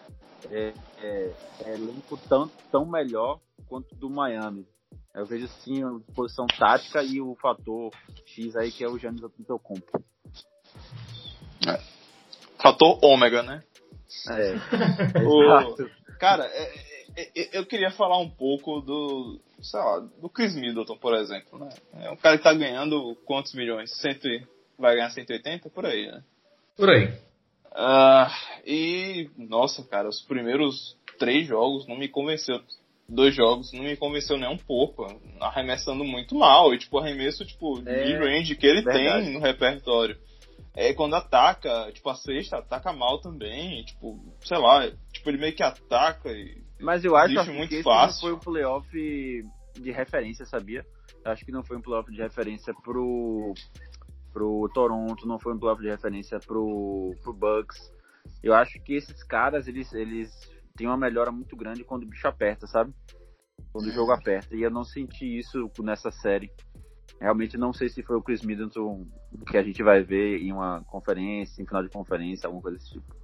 [0.51, 1.33] é, é,
[1.65, 4.67] é, elenco tão, tão melhor quanto do Miami.
[5.15, 7.91] Eu vejo sim a posição tática e o fator
[8.25, 10.01] X aí, que é o Giannis Antetokounmpo.
[12.63, 13.63] Fator ômega, né?
[14.31, 14.55] É,
[15.25, 15.77] O-.
[16.19, 16.75] Cara, é-
[17.17, 21.59] é- é- eu queria falar um pouco do, sei lá, do Chris Middleton, por exemplo,
[21.59, 21.71] né?
[22.03, 23.91] É um cara que tá ganhando quantos milhões?
[24.01, 24.45] Cento e,
[24.79, 25.71] vai ganhar 180?
[25.71, 26.23] Por aí, né?
[26.77, 27.13] Por aí.
[27.73, 28.31] Ah,
[28.67, 32.61] e, nossa, cara, os primeiros três jogos não me convenceu.
[33.09, 35.05] Dois jogos não me convenceu nem um pouco.
[35.41, 36.73] Arremessando muito mal.
[36.75, 39.25] E, tipo, arremesso, tipo, É, mid-range que ele verdade.
[39.25, 40.17] tem no repertório.
[40.75, 43.85] É, quando ataca, tipo, a sexta ataca mal também.
[43.85, 46.63] Tipo, sei lá, tipo, ele meio que ataca e.
[46.81, 48.15] Mas eu acho assim, muito que esse fácil.
[48.15, 48.89] não foi um playoff
[49.75, 50.85] de referência, sabia?
[51.25, 53.53] Eu acho que não foi um playoff de referência pro,
[54.33, 57.79] pro Toronto, não foi um playoff de referência pro, pro Bucks.
[58.43, 60.31] Eu acho que esses caras, eles, eles
[60.77, 62.93] têm uma melhora muito grande quando o bicho aperta, sabe?
[63.73, 64.57] Quando o jogo aperta.
[64.57, 66.51] E eu não senti isso nessa série.
[67.21, 69.05] Realmente não sei se foi o Chris Middleton
[69.47, 72.91] que a gente vai ver em uma conferência, em final de conferência, alguma coisa desse
[72.93, 73.15] tipo.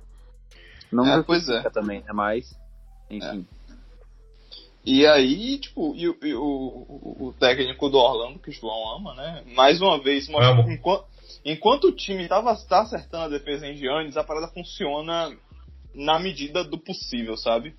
[0.93, 1.69] Não É, pois é.
[1.71, 2.55] também, é mais.
[3.11, 3.47] Enfim.
[4.85, 8.97] E aí, tipo, e, o- e o, o, o técnico do Orlando, que o João
[8.97, 9.43] ama, né?
[9.55, 10.65] Mais uma vez, mostra Amo.
[10.65, 11.05] que enquanto,
[11.45, 15.37] enquanto o time tava, tá acertando a defesa em Giannis, a parada funciona
[15.93, 17.75] na medida do possível, sabe?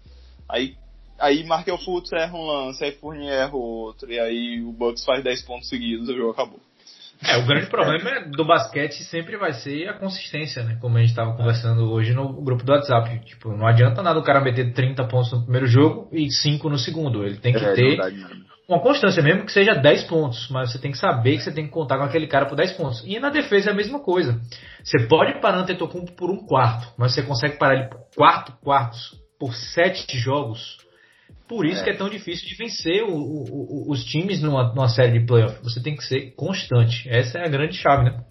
[0.50, 0.76] Aí,
[1.20, 5.24] aí Markel Fultz erra um lance, aí Fournier erra outro, e aí o Bucks faz
[5.24, 6.60] 10 pontos seguidos e o jogo acabou.
[7.26, 10.78] É, o grande problema do basquete sempre vai ser a consistência, né?
[10.80, 13.26] Como a gente estava conversando hoje no grupo do WhatsApp.
[13.26, 16.78] Tipo, não adianta nada o cara meter 30 pontos no primeiro jogo e 5 no
[16.78, 17.26] segundo.
[17.26, 17.98] Ele tem que é, ter
[18.70, 20.48] uma constância, mesmo que seja 10 pontos.
[20.52, 22.74] Mas você tem que saber que você tem que contar com aquele cara por 10
[22.74, 23.04] pontos.
[23.04, 24.40] E na defesa é a mesma coisa.
[24.84, 28.54] Você pode parar o Antetokounmpo por um quarto, mas você consegue parar ele por quatro
[28.62, 30.78] quartos por sete jogos
[31.48, 31.84] por isso é.
[31.86, 35.64] que é tão difícil de vencer o, o, os times numa, numa série de playoff.
[35.64, 37.08] Você tem que ser constante.
[37.10, 38.26] Essa é a grande chave, né?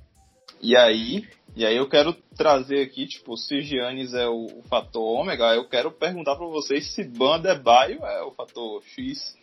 [0.60, 5.02] E aí, e aí eu quero trazer aqui, tipo, se Giannis é o, o fator
[5.02, 9.34] ômega, eu quero perguntar para vocês se Bandebaio é o fator X.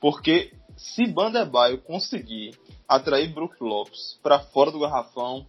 [0.00, 2.54] Porque se Bandebaio conseguir
[2.88, 5.46] atrair Brook Lopes para fora do garrafão,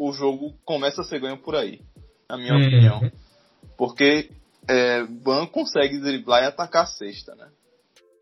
[0.00, 1.80] o jogo começa a ser ganho por aí,
[2.28, 2.66] na minha uhum.
[2.66, 3.12] opinião.
[3.76, 4.30] Porque
[4.68, 7.48] é, Ban consegue driblar e atacar a cesta, né?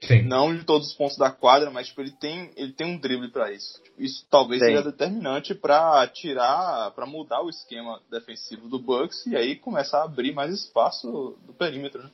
[0.02, 0.22] Sim.
[0.22, 3.30] Não de todos os pontos da quadra, mas tipo, ele tem ele tem um drible
[3.30, 3.80] para isso.
[3.82, 4.68] Tipo, isso talvez Sim.
[4.68, 10.04] seja determinante para tirar, para mudar o esquema defensivo do Bucks e aí começar a
[10.04, 12.02] abrir mais espaço do perímetro.
[12.02, 12.10] Né?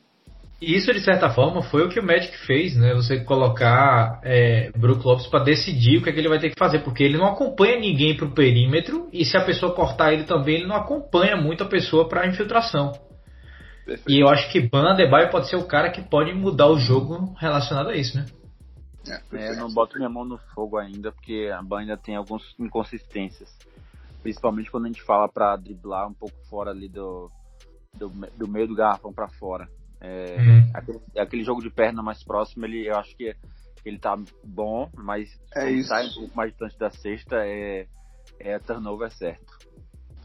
[0.61, 2.93] E isso de certa forma foi o que o Magic fez, né?
[2.95, 6.59] Você colocar é, Brook Lopes para decidir o que, é que ele vai ter que
[6.59, 10.25] fazer, porque ele não acompanha ninguém para o perímetro e se a pessoa cortar ele
[10.25, 12.93] também, ele não acompanha muito a pessoa para infiltração.
[13.89, 14.11] Perfeito.
[14.11, 17.35] E eu acho que Ban Adebayo pode ser o cara que pode mudar o jogo
[17.41, 18.27] relacionado a isso, né?
[19.33, 22.43] É, eu não boto minha mão no fogo ainda, porque a Ban ainda tem algumas
[22.59, 23.49] inconsistências.
[24.23, 27.31] Principalmente quando a gente fala para driblar um pouco fora ali do,
[27.95, 29.67] do, do meio do garrafão para fora.
[30.03, 30.71] É, uhum.
[30.75, 33.35] aquele, aquele, jogo de perna mais próximo, ele, eu acho que
[33.87, 35.89] ele tá bom, mas é isso.
[35.89, 37.87] sai um pouco mais distante da sexta, é,
[38.39, 39.47] é turnover certo.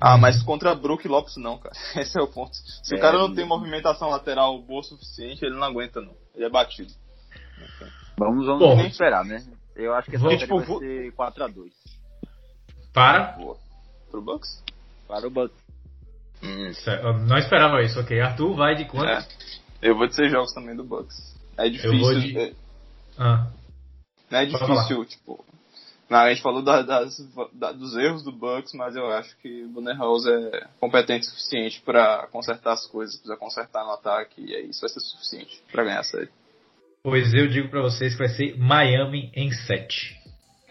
[0.05, 1.73] Ah, mas contra Brook Lopes não, cara.
[1.95, 2.53] Esse é o ponto.
[2.53, 6.13] Se é, o cara não tem movimentação lateral boa o suficiente, ele não aguenta não.
[6.35, 6.91] Ele é batido.
[8.17, 9.41] Vamos, vamos Bom, esperar, né?
[9.73, 11.71] Eu acho que essa tipo, vai ser 4x2.
[12.93, 13.31] Para?
[13.37, 13.57] Boa.
[14.11, 14.61] Pro Bucks?
[15.07, 15.57] Para o Bucks.
[16.43, 16.71] Hum.
[17.25, 18.19] Não esperava isso, ok.
[18.19, 19.07] Arthur vai de quanto?
[19.07, 19.25] É.
[19.81, 21.33] Eu vou dizer jogos também do Bucks.
[21.57, 22.19] É difícil.
[22.19, 22.37] De...
[22.37, 22.53] É...
[23.17, 23.47] Ah.
[24.29, 25.45] Não é difícil, tipo,
[26.21, 27.17] a gente falou da, das,
[27.53, 31.29] da, dos erros do Bucks, mas eu acho que o Bunner House é competente o
[31.29, 35.61] suficiente para consertar as coisas, precisa consertar no ataque, e aí isso vai ser suficiente
[35.71, 36.29] para ganhar a série.
[37.03, 40.23] Pois eu digo para vocês que vai ser Miami em 7.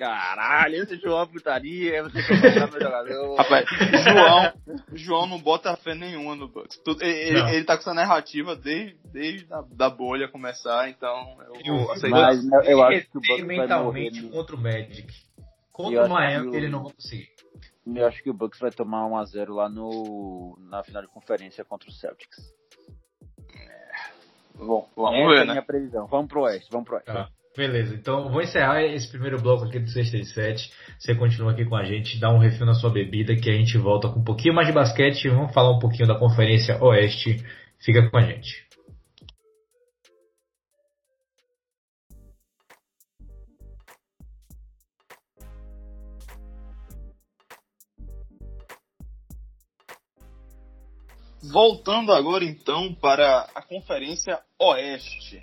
[0.02, 3.36] Caralho, esse João é putaria, você quer meu jogador.
[3.36, 3.66] Rapaz,
[4.02, 4.52] João,
[4.94, 6.80] João não bota fé nenhuma no Bucks.
[7.00, 11.92] Ele, ele tá com essa narrativa desde, desde a da bolha começar, então eu vou
[11.92, 12.34] aceitar.
[12.34, 15.06] Mas eu acho que o Bucks mentalmente vai morrer, contra o Magic.
[15.72, 16.54] Contra o Miami o...
[16.54, 17.28] ele não vai conseguir.
[17.86, 21.88] Eu acho que o Bucks vai tomar 1x0 lá no, na final de conferência contra
[21.88, 22.38] o Celtics.
[23.54, 23.90] É.
[24.56, 25.52] Bom, vamos Essa ver, é né?
[25.52, 26.06] minha previsão.
[26.06, 27.10] Vamos pro Oeste, vamos pro Oeste.
[27.10, 27.28] Ah.
[27.54, 30.72] Beleza, então vou encerrar esse primeiro bloco aqui do 67.
[30.98, 33.76] Você continua aqui com a gente, dá um refil na sua bebida que a gente
[33.76, 37.44] volta com um pouquinho mais de basquete e vamos falar um pouquinho da Conferência Oeste.
[37.78, 38.66] Fica com a gente.
[51.42, 55.42] Voltando agora então para a Conferência Oeste.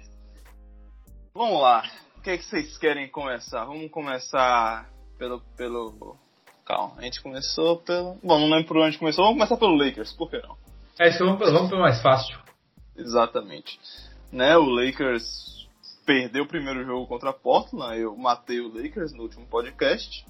[1.33, 1.83] Vamos lá.
[2.17, 3.65] O que, é que vocês querem começar?
[3.65, 5.41] Vamos começar pelo.
[5.57, 6.17] pelo.
[6.65, 8.17] Calma, a gente começou pelo.
[8.23, 9.25] Bom, não lembro por onde a gente começou.
[9.25, 10.57] Vamos começar pelo Lakers, por que não?
[10.99, 12.38] É, isso vamos, vamos pelo mais fácil.
[12.95, 13.79] Exatamente.
[14.31, 15.67] Né, o Lakers
[16.05, 17.99] perdeu o primeiro jogo contra a Portland.
[17.99, 20.25] Eu matei o Lakers no último podcast.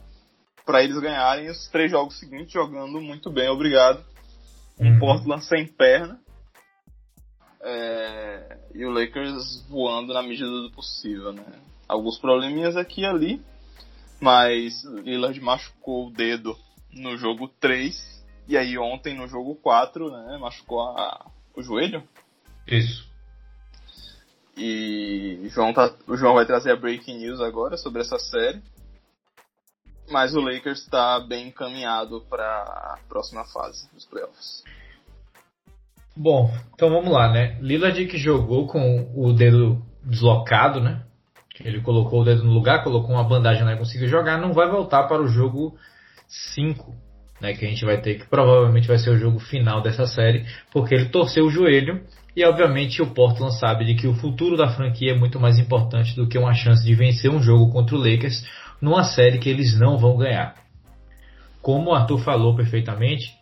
[0.65, 4.03] Para eles ganharem os três jogos seguintes jogando muito bem, obrigado.
[4.79, 4.99] Um uhum.
[4.99, 6.19] Portland sem perna.
[7.61, 11.43] É, e o Lakers voando na medida do possível, né?
[11.87, 13.41] Alguns probleminhas aqui e ali,
[14.19, 16.57] mas Lillard machucou o dedo
[16.93, 22.03] no jogo 3, e aí ontem no jogo 4, né, machucou a, o joelho.
[22.67, 23.09] Isso.
[24.55, 28.61] E João tá, o João vai trazer a breaking news agora sobre essa série.
[30.09, 34.63] Mas o Lakers está bem encaminhado para a próxima fase dos playoffs.
[36.15, 37.57] Bom, então vamos lá, né?
[37.61, 41.03] Lillard que jogou com o dedo deslocado, né?
[41.63, 44.69] Ele colocou o dedo no lugar, colocou uma bandagem lá e conseguiu jogar, não vai
[44.69, 45.77] voltar para o jogo
[46.27, 46.93] 5,
[47.39, 47.53] né?
[47.53, 50.95] Que a gente vai ter, que provavelmente vai ser o jogo final dessa série, porque
[50.95, 52.03] ele torceu o joelho
[52.35, 56.15] e obviamente o Portland sabe de que o futuro da franquia é muito mais importante
[56.15, 58.45] do que uma chance de vencer um jogo contra o Lakers
[58.81, 60.55] numa série que eles não vão ganhar.
[61.61, 63.33] Como o Arthur falou perfeitamente,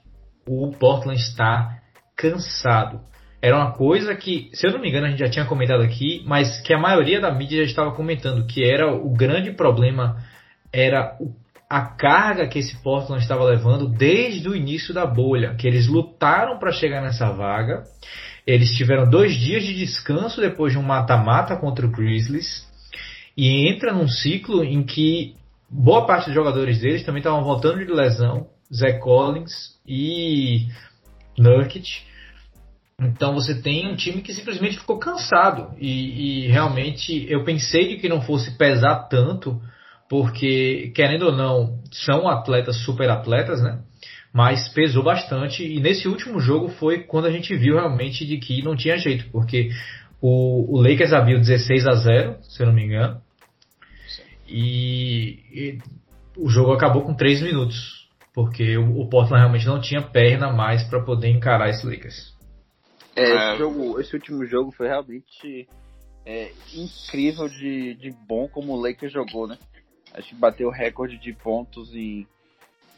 [0.48, 1.80] o Portland está
[2.16, 3.00] cansado.
[3.42, 6.24] Era uma coisa que, se eu não me engano, a gente já tinha comentado aqui,
[6.26, 10.18] mas que a maioria da mídia já estava comentando, que era o grande problema
[10.74, 11.34] era o
[11.70, 16.58] a carga que esse Portland estava levando desde o início da bolha, que eles lutaram
[16.58, 17.84] para chegar nessa vaga.
[18.46, 22.66] Eles tiveram dois dias de descanso depois de um mata-mata contra o Grizzlies
[23.38, 25.36] e entra num ciclo em que
[25.70, 30.66] boa parte dos jogadores deles também estavam voltando de lesão, Zé Collins e
[31.38, 32.02] Nurkic.
[33.00, 37.98] Então você tem um time que simplesmente ficou cansado e, e realmente eu pensei de
[37.98, 39.62] que não fosse pesar tanto,
[40.10, 43.80] porque querendo ou não são atletas super atletas, né?
[44.34, 48.64] Mas pesou bastante e nesse último jogo foi quando a gente viu realmente de que
[48.64, 49.70] não tinha jeito, porque
[50.20, 53.22] o, o Lakers abriu 16 a 0, se eu não me engano,
[54.48, 55.80] e, e
[56.38, 60.84] o jogo acabou com 3 minutos, porque o, o Portland realmente não tinha perna mais
[60.84, 62.36] para poder encarar esse Lakers.
[63.16, 63.58] É, esse, é.
[63.58, 65.68] jogo, esse último jogo foi realmente
[66.26, 69.58] é, incrível de, de bom como o Lakers jogou, né?
[70.14, 72.28] Acho que bateu o recorde de pontos em,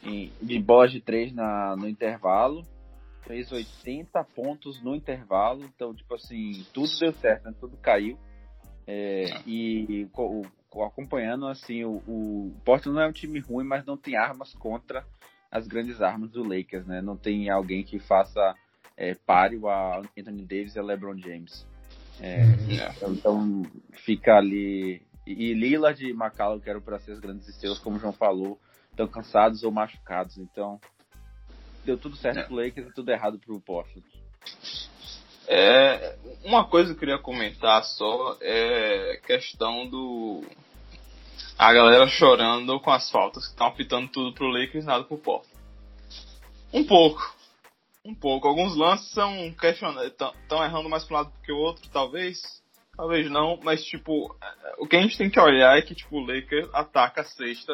[0.02, 2.64] em, de bolas de 3 na, no intervalo.
[3.26, 5.62] Fez 80 pontos no intervalo.
[5.64, 7.54] Então, tipo assim, tudo deu certo, né?
[7.60, 8.18] tudo caiu.
[8.86, 10.42] É, e o,
[10.84, 15.04] acompanhando, assim, o, o Portland não é um time ruim, mas não tem armas contra
[15.50, 17.02] as grandes armas do Lakers, né?
[17.02, 18.54] Não tem alguém que faça
[18.96, 21.66] é, páreo a Anthony Davis e a LeBron James.
[22.20, 23.14] É, uhum.
[23.14, 23.62] então
[24.04, 25.02] fica ali.
[25.26, 28.58] E Lillard e McCallum, que eram para ser as grandes estrelas, como o João falou,
[28.90, 30.38] estão cansados ou machucados.
[30.38, 30.80] Então
[31.84, 32.42] deu tudo certo é.
[32.44, 34.06] pro Lakers e tudo errado pro Portland.
[35.46, 40.44] É, uma coisa que eu queria comentar só é questão do.
[41.58, 45.48] A galera chorando com as faltas, que estão apitando tudo pro Lakers nada pro Porto.
[46.72, 47.34] Um pouco.
[48.04, 48.48] Um pouco.
[48.48, 50.10] Alguns lances são questionados.
[50.10, 52.60] Estão errando mais para um lado do que o outro, talvez.
[52.96, 54.34] Talvez não, mas tipo,
[54.78, 57.72] o que a gente tem que olhar é que tipo, o Lakers ataca a sexta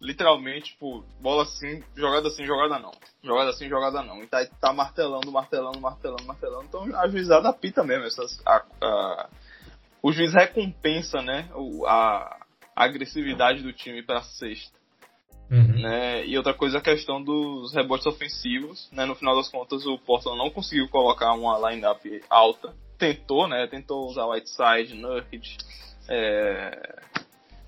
[0.00, 2.92] literalmente, tipo, bola assim, jogada assim, jogada não.
[3.22, 4.22] Jogada assim, jogada não.
[4.22, 6.64] E tá, tá martelando, martelando, martelando, martelando.
[6.64, 8.04] Então a juizada apita mesmo.
[8.04, 9.28] Essas, a, a,
[10.02, 11.48] o juiz recompensa, né,
[11.86, 12.38] a,
[12.76, 14.78] a agressividade do time pra sexta.
[15.50, 15.80] Uhum.
[15.80, 16.26] Né?
[16.26, 18.88] E outra coisa é a questão dos rebotes ofensivos.
[18.92, 19.04] Né?
[19.04, 22.74] No final das contas, o Portland não conseguiu colocar uma lineup alta.
[22.98, 23.66] Tentou, né?
[23.66, 25.56] Tentou usar Whiteside, Nurkic,
[26.08, 27.00] é...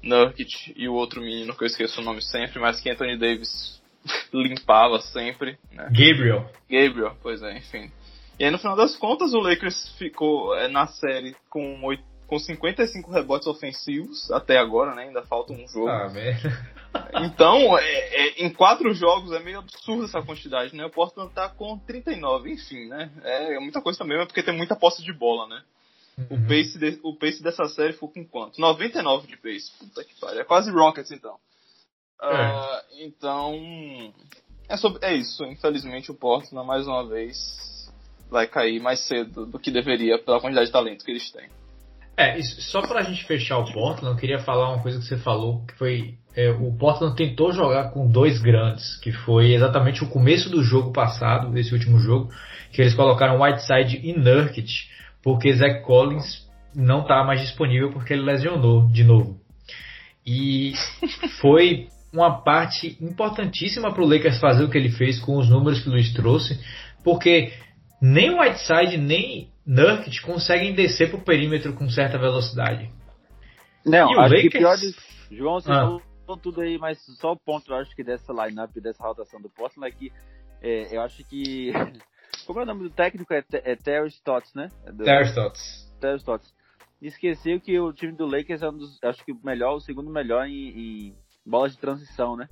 [0.03, 3.81] Nurkic e o outro menino que eu esqueço o nome sempre, mas que Anthony Davis
[4.33, 5.59] limpava sempre.
[5.73, 5.85] Né?
[5.91, 6.51] Gabriel.
[6.69, 7.91] Gabriel, pois é, enfim.
[8.39, 12.39] E aí no final das contas o Lakers ficou é, na série com, 8, com
[12.39, 15.03] 55 rebotes ofensivos até agora, né?
[15.03, 15.89] Ainda falta um jogo.
[15.89, 16.51] Ah, merda.
[17.15, 20.85] Então, é, é, em quatro jogos é meio absurdo essa quantidade, né?
[20.85, 23.09] O Portland tá com 39, enfim, né?
[23.23, 25.63] É, é muita coisa também, é porque tem muita posse de bola, né?
[26.19, 26.27] Uhum.
[26.31, 28.61] O, pace de, o pace dessa série ficou com quanto?
[28.61, 29.71] 99 de pace.
[29.79, 30.41] Puta que pariu.
[30.41, 31.37] É quase Rockets, então.
[32.23, 34.13] Uh, então,
[34.69, 35.45] é, sobre, é isso.
[35.45, 37.91] Infelizmente, o Portland, mais uma vez,
[38.31, 41.49] vai cair mais cedo do que deveria pela quantidade de talento que eles têm.
[42.17, 45.65] É, só pra gente fechar o Portland, eu queria falar uma coisa que você falou,
[45.65, 50.49] que foi é, o Portland tentou jogar com dois grandes, que foi exatamente o começo
[50.49, 52.31] do jogo passado, desse último jogo,
[52.73, 54.89] que eles colocaram Whiteside e Nurkic,
[55.23, 59.41] porque Zach Collins não está mais disponível porque ele lesionou de novo.
[60.27, 60.73] E
[61.41, 65.83] foi uma parte importantíssima para o Lakers fazer o que ele fez com os números
[65.83, 66.61] que o Luiz trouxe,
[67.05, 67.53] porque
[68.01, 72.91] nem Whiteside nem Nurkic conseguem descer para o perímetro com certa velocidade.
[73.85, 74.53] Não, e o acho Lakers...
[74.53, 74.95] que pior de...
[75.31, 75.99] João, você ah.
[76.27, 79.49] falou tudo aí, mas só o ponto, eu acho que dessa lineup, dessa rotação do
[79.49, 80.13] Portland é que
[80.61, 81.73] é, eu acho que...
[82.51, 83.33] Como é o nome do técnico?
[83.33, 84.71] É, é Terry Stotts, né?
[84.85, 85.89] É Terry Stotts.
[86.01, 86.53] Terry Stotts.
[87.01, 90.11] Esqueceu que o time do Lakers é um dos, acho que o melhor, o segundo
[90.11, 91.15] melhor em, em
[91.47, 92.49] bolas de transição, né?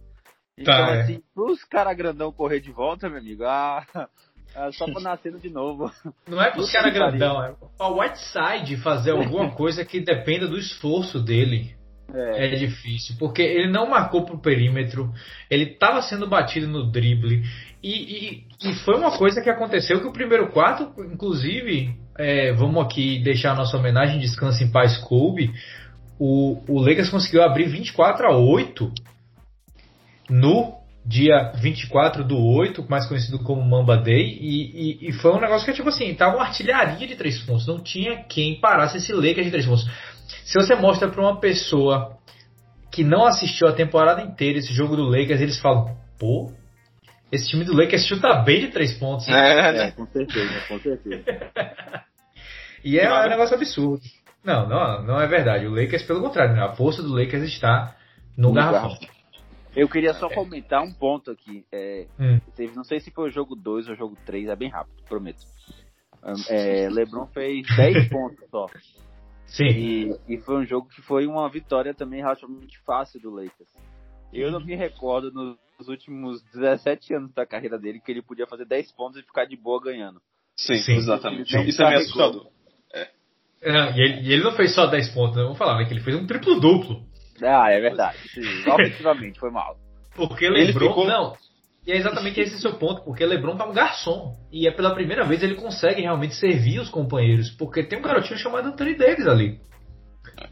[0.56, 1.02] Então, tá, é.
[1.02, 3.84] assim, pros caras grandão correr de volta, meu amigo, ah,
[4.54, 5.90] é só pra nascer de novo.
[6.28, 11.20] Não é pros caras grandão, é pra Whiteside fazer alguma coisa que dependa do esforço
[11.20, 11.76] dele.
[12.12, 12.46] É.
[12.46, 12.56] é.
[12.56, 15.12] difícil, porque ele não marcou pro perímetro,
[15.50, 17.42] ele estava sendo batido no drible,
[17.82, 22.82] e, e, e, foi uma coisa que aconteceu que o primeiro quarto, inclusive, é, vamos
[22.82, 25.52] aqui deixar nossa homenagem, descanse em paz, Kobe,
[26.18, 28.90] o, o Lakers conseguiu abrir 24 a 8
[30.30, 35.40] no dia 24 do 8, mais conhecido como Mamba Day, e, e, e, foi um
[35.40, 39.12] negócio que, tipo assim, tava uma artilharia de três pontos, não tinha quem parasse esse
[39.12, 39.88] Lakers de três pontos.
[40.44, 42.18] Se você mostra para uma pessoa
[42.90, 46.52] que não assistiu a temporada inteira esse jogo do Lakers, eles falam, pô,
[47.30, 49.26] esse time do Lakers chuta bem de três pontos.
[49.26, 49.50] Né?
[49.50, 49.88] É, né?
[49.88, 51.24] É, com certeza, com certeza.
[52.84, 54.02] e é um negócio absurdo.
[54.42, 55.66] Não, não, não é verdade.
[55.66, 56.62] O Lakers, pelo contrário, né?
[56.62, 57.96] a força do Lakers está
[58.36, 58.96] no, no garrafão.
[59.76, 61.64] Eu queria só comentar um ponto aqui.
[61.70, 62.40] É, Hum.
[62.56, 64.94] teve, não sei se foi o jogo 2 ou o jogo 3, é bem rápido,
[65.08, 65.44] prometo.
[66.48, 68.66] É, LeBron fez 10 pontos só.
[69.48, 69.64] Sim.
[69.66, 73.68] E, e foi um jogo que foi uma vitória também relativamente fácil do Lakers.
[74.32, 78.66] Eu não me recordo nos últimos 17 anos da carreira dele que ele podia fazer
[78.66, 80.20] 10 pontos e ficar de boa ganhando.
[80.56, 80.96] Sim, Sim.
[80.96, 81.56] exatamente.
[81.66, 82.46] Isso é meio assustador.
[83.60, 85.42] É, e, ele, e ele não fez só 10 pontos, né?
[85.42, 85.84] Vamos falar, né?
[85.86, 87.02] Que ele fez um triplo-duplo.
[87.42, 88.18] Ah, é verdade.
[88.28, 89.76] Sim, ofensivamente foi mal.
[90.14, 90.88] Porque Ele LeBron.
[90.88, 91.36] ficou- Não.
[91.88, 94.36] E é exatamente esse o seu ponto, porque LeBron tá um garçom.
[94.52, 97.48] E é pela primeira vez ele consegue realmente servir os companheiros.
[97.52, 99.58] Porque tem um garotinho chamado Anthony Davis ali.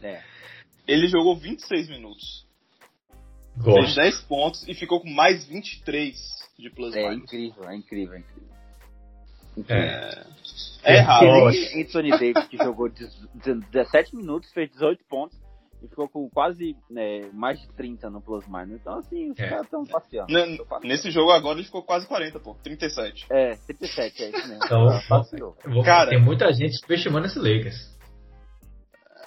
[0.01, 0.23] É.
[0.87, 2.47] Ele jogou 26 minutos.
[3.53, 3.95] Fez Gosto.
[3.97, 6.15] 10 pontos e ficou com mais 23
[6.57, 7.23] de plus É minus.
[7.25, 8.49] incrível, é incrível, é incrível.
[9.69, 10.25] É.
[10.83, 11.49] É errado.
[11.75, 15.37] Anthony Davis, que jogou 17 minutos, fez 18 pontos
[15.81, 18.79] e ficou com quase né, mais de 30 no plus minus.
[18.81, 19.47] Então, assim, os É.
[19.49, 20.27] caras estão passeando.
[20.83, 22.55] Nesse jogo agora ele ficou quase 40, pô.
[22.63, 23.25] 37.
[23.29, 24.63] É, 37, é isso mesmo.
[24.65, 25.55] Então, Passeou.
[25.63, 27.95] Eu vou- Cara- tem muita gente subestimando esse Lakers.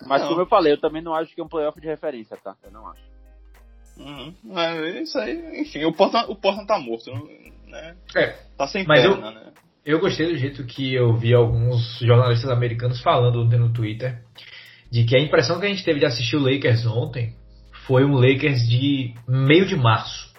[0.07, 0.29] Mas Não.
[0.29, 2.57] como eu falei, eu também não acho que é um playoff de referência, tá?
[2.65, 3.03] Eu não acho.
[3.99, 4.35] Uhum.
[4.59, 7.13] É, isso aí, enfim, o Portland, o Portland tá morto,
[7.67, 7.97] né?
[8.17, 9.53] É, Tá sem Mas eu- perna, né?
[9.85, 14.23] Eu gostei do jeito que eu vi alguns jornalistas americanos falando no Twitter
[14.91, 17.35] de que a impressão que a gente teve de assistir o Lakers ontem
[17.87, 20.31] foi um Lakers de meio de março.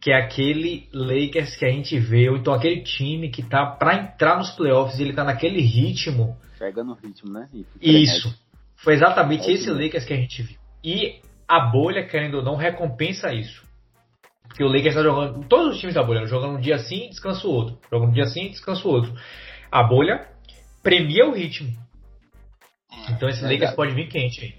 [0.00, 3.96] Que é aquele Lakers que a gente vê, ou então aquele time que tá pra
[3.96, 6.36] entrar nos playoffs, ele tá naquele ritmo.
[6.58, 7.48] Pegando o ritmo, né?
[7.80, 8.32] Isso.
[8.76, 9.70] Foi exatamente É esse.
[9.70, 10.56] Lakers que a gente viu.
[10.84, 13.66] E a bolha, querendo ou não, recompensa isso.
[14.46, 15.46] Porque o Lakers tá jogando.
[15.46, 17.78] Todos os times da bolha, jogando um dia sim, descansa o outro.
[17.90, 19.12] Jogando um dia sim, descansa o outro.
[19.70, 20.26] A bolha
[20.82, 21.70] premia o ritmo.
[23.10, 23.54] Então esse Verdade.
[23.60, 24.54] Lakers pode vir quente aí.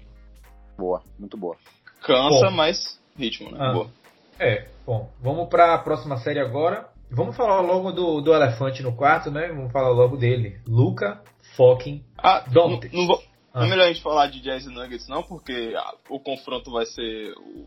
[0.78, 1.56] Boa, muito boa.
[2.02, 2.50] Cansa, Bom.
[2.52, 3.58] mas ritmo, né?
[3.60, 3.72] Ah.
[3.72, 3.90] Boa.
[4.38, 5.10] É, bom.
[5.20, 6.88] Vamos pra próxima série agora.
[7.10, 9.48] Vamos falar logo do, do elefante no quarto, né?
[9.48, 10.58] Vamos falar logo dele.
[10.66, 11.20] Luca
[11.56, 12.02] fucking.
[12.16, 13.22] Ah, não, não, vou-
[13.52, 13.66] não Ah.
[13.66, 16.86] é melhor a gente falar de Jazz e Nuggets, não, porque ah, o confronto vai
[16.86, 17.66] ser o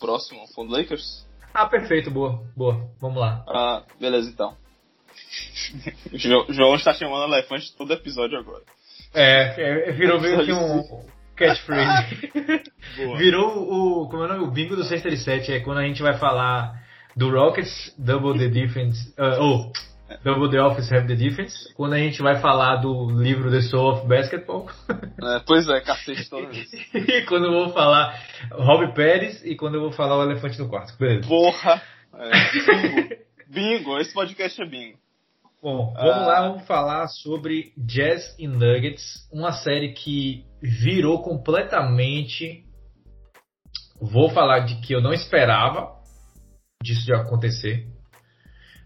[0.00, 1.26] próximo com Lakers.
[1.52, 2.88] Ah, perfeito, boa, boa.
[3.00, 3.44] Vamos lá.
[3.48, 4.56] Ah, beleza, então.
[6.12, 8.62] João está chamando elefante todo episódio agora.
[9.14, 11.04] É, é, virou meio que um
[11.36, 12.30] catchphrase.
[13.16, 14.44] Virou o, como é o nome?
[14.44, 15.52] O bingo do 637.
[15.52, 16.74] É quando a gente vai falar
[17.16, 19.14] do Rockets, Double the Defense.
[19.18, 19.72] Uh, ou
[20.22, 21.72] Double the Office Have the Difference.
[21.74, 24.68] Quando a gente vai falar do livro The Soul of Basketball.
[24.90, 26.72] É, pois é, cacete toda vez.
[26.72, 28.20] e quando eu vou falar
[28.52, 29.44] Rob Pérez.
[29.44, 30.96] E quando eu vou falar o Elefante no Quarto.
[30.98, 31.26] Beleza.
[31.26, 31.82] Porra!
[32.16, 33.16] É, bingo.
[33.48, 35.03] bingo, esse podcast é bingo.
[35.64, 42.64] Bom, vamos lá, vamos falar sobre Jazz e Nuggets, uma série que virou completamente.
[43.98, 45.88] Vou falar de que eu não esperava
[46.82, 47.86] disso de acontecer,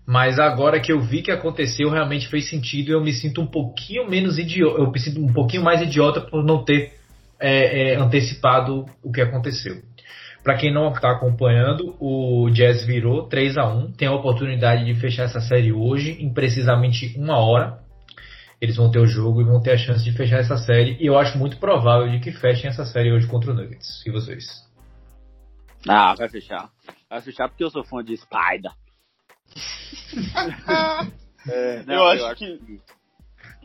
[0.07, 3.47] mas agora que eu vi que aconteceu, realmente fez sentido e eu me sinto um
[3.49, 6.93] pouquinho menos idiota, eu me sinto um pouquinho mais idiota por não ter
[7.41, 9.83] é, é, antecipado o que aconteceu.
[10.43, 14.99] Para quem não está acompanhando, o Jazz virou 3 a 1 Tem a oportunidade de
[15.01, 17.81] fechar essa série hoje, em precisamente uma hora.
[18.61, 20.97] Eles vão ter o jogo e vão ter a chance de fechar essa série.
[21.01, 24.05] E eu acho muito provável de que fechem essa série hoje contra o Nuggets.
[24.07, 24.47] E vocês?
[25.89, 26.69] Ah, vai fechar.
[27.09, 28.73] Vai fechar porque eu sou fã de Spider.
[31.51, 32.81] É, eu, acho que.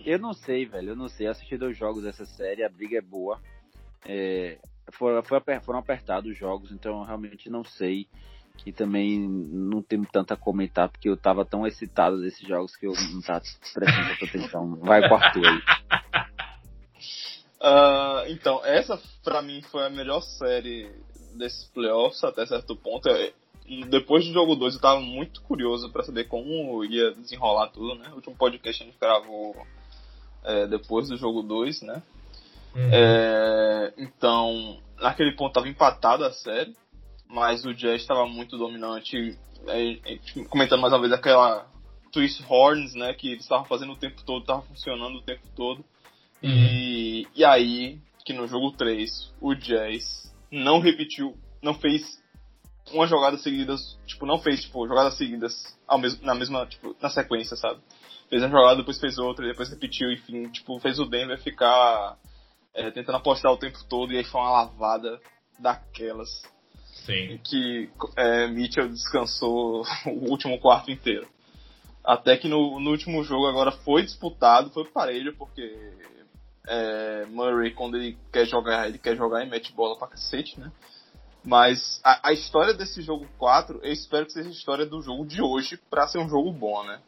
[0.05, 0.91] Eu não sei, velho.
[0.91, 1.27] Eu não sei.
[1.27, 3.41] Eu assisti dois jogos dessa série, a briga é boa.
[4.05, 4.57] É,
[4.91, 5.23] foram,
[5.61, 8.07] foram apertados os jogos, então eu realmente não sei.
[8.65, 12.85] E também não tenho tanto a comentar, porque eu tava tão excitado desses jogos que
[12.85, 13.41] eu não tava
[13.73, 14.75] prestando atenção.
[14.75, 15.61] Vai com o Arthur aí.
[17.65, 20.91] Ah, então, essa pra mim foi a melhor série
[21.37, 23.07] desses playoffs até certo ponto.
[23.07, 23.31] É,
[23.87, 28.09] Depois do jogo 2 eu tava muito curioso pra saber como ia desenrolar tudo, né?
[28.11, 29.55] O último podcast a gente gravou
[30.43, 32.03] é, depois do jogo 2, né?
[32.75, 32.89] Uhum.
[32.91, 36.75] É, então, naquele ponto tava empatado a série,
[37.27, 39.37] mas o Jazz estava muito dominante.
[39.67, 41.67] É, é, tipo, comentando mais uma vez aquela
[42.11, 45.83] twist horns, né, que eles estavam fazendo o tempo todo, estava funcionando o tempo todo.
[46.41, 52.21] E, e aí, que no jogo 3, o Jazz não repetiu, não fez
[52.91, 55.53] uma jogada seguida, tipo, não fez, tipo, jogadas seguidas
[55.87, 57.79] ao mesmo, na mesma, tipo, na sequência, sabe?
[58.29, 62.17] Fez uma jogada, depois fez outra, depois repetiu, enfim, tipo, fez o Denver ficar
[62.73, 65.19] é, tentando apostar o tempo todo, e aí foi uma lavada
[65.59, 66.29] daquelas
[67.05, 67.39] Sim.
[67.43, 71.27] que é, Mitchell descansou o último quarto inteiro.
[72.03, 75.93] Até que no, no último jogo agora foi disputado, foi parelho, porque
[76.67, 80.71] é, Murray, quando ele quer jogar, ele quer jogar e mete bola pra cacete, né?
[81.45, 85.25] Mas a, a, história desse jogo 4, eu espero que seja a história do jogo
[85.25, 87.01] de hoje para ser um jogo bom, né?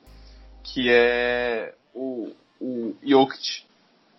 [0.62, 3.66] Que é o, o Jokic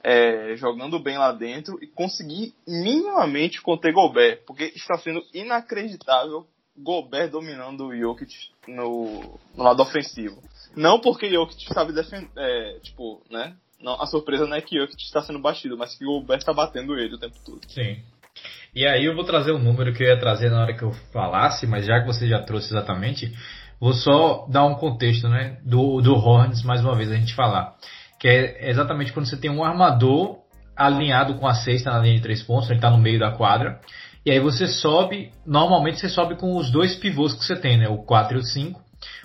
[0.06, 6.46] é, jogando bem lá dentro e conseguir minimamente conter Gobert, porque está sendo inacreditável
[6.78, 8.32] Gobert dominando o Jokic
[8.68, 10.40] no, no lado ofensivo.
[10.76, 13.56] Não porque Jokic sabe defender, é, tipo, né?
[13.80, 16.52] Não, a surpresa não é que Jokic está sendo batido, mas que o Gobert está
[16.52, 17.60] batendo ele o tempo todo.
[17.66, 18.00] Sim.
[18.72, 20.92] E aí eu vou trazer um número que eu ia trazer na hora que eu
[21.12, 23.34] falasse, mas já que você já trouxe exatamente,
[23.80, 27.74] vou só dar um contexto, né, do, do Horns, mais uma vez a gente falar.
[28.18, 30.38] Que é exatamente quando você tem um armador
[30.76, 33.80] alinhado com a cesta na linha de três pontos, ele está no meio da quadra,
[34.24, 37.88] e aí você sobe, normalmente você sobe com os dois pivôs que você tem, né,
[37.88, 38.80] o 4 e o 5,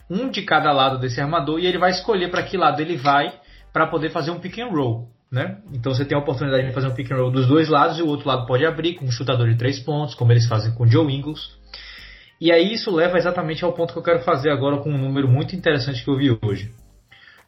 [0.09, 3.33] um de cada lado desse armador, e ele vai escolher para que lado ele vai
[3.73, 5.59] para poder fazer um pick and roll né?
[5.73, 8.01] Então você tem a oportunidade de fazer um pick and roll dos dois lados e
[8.01, 10.83] o outro lado pode abrir com um chutador de três pontos, como eles fazem com
[10.83, 11.39] o Joe Ingles.
[12.39, 15.29] E aí isso leva exatamente ao ponto que eu quero fazer agora com um número
[15.29, 16.71] muito interessante que eu vi hoje.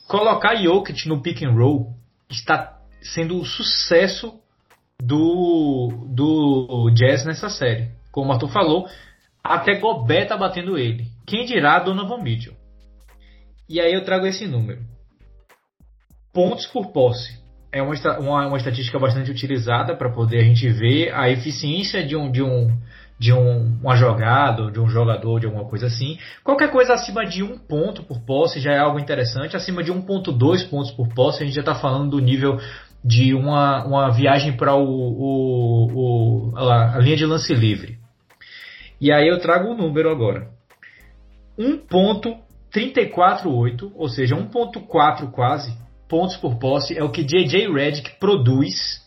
[0.07, 1.95] Colocar Jokic no pick and roll
[2.29, 4.39] está sendo o sucesso
[5.01, 7.91] do, do Jazz nessa série.
[8.11, 8.87] Como o Arthur falou,
[9.43, 11.07] até Gobert tá batendo ele.
[11.25, 12.53] Quem dirá Donovan Mitchell?
[13.67, 14.81] E aí eu trago esse número.
[16.31, 17.41] Pontos por posse
[17.71, 22.15] é uma, uma, uma estatística bastante utilizada para poder a gente ver a eficiência de
[22.15, 22.67] um, de um,
[23.23, 26.19] de um, uma jogada, de um jogador, de alguma coisa assim.
[26.43, 29.55] Qualquer coisa acima de um ponto por posse já é algo interessante.
[29.55, 32.59] Acima de 1.2 pontos por posse, a gente já está falando do nível
[33.01, 37.97] de uma, uma viagem para o, o, o, a, a linha de lance livre.
[38.99, 40.49] E aí eu trago um número agora.
[41.57, 45.73] 1.348, ou seja, 1.4 quase,
[46.09, 49.01] pontos por posse é o que JJ Redick produz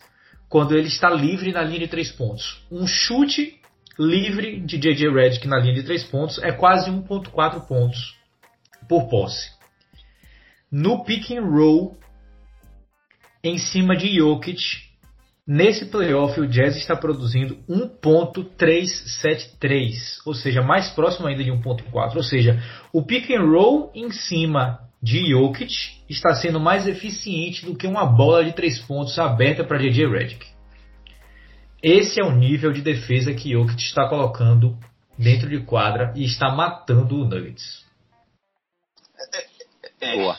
[0.48, 2.64] quando ele está livre na linha de três pontos.
[2.72, 3.60] Um chute
[3.99, 8.14] livre de JJ Redick na linha de três pontos é quase 1.4 pontos
[8.88, 9.51] por posse.
[10.70, 11.99] No pick and roll,
[13.42, 14.61] em cima de Jokic,
[15.47, 19.92] nesse playoff o Jazz está produzindo 1.373,
[20.26, 22.16] ou seja, mais próximo ainda de 1.4.
[22.16, 25.72] Ou seja, o pick and roll em cima de Jokic
[26.09, 30.55] está sendo mais eficiente do que uma bola de três pontos aberta para JJ Redick.
[31.83, 34.77] Esse é o nível de defesa que Jokic está colocando
[35.18, 37.85] dentro de quadra e está matando o Nuggets.
[40.01, 40.35] É, é,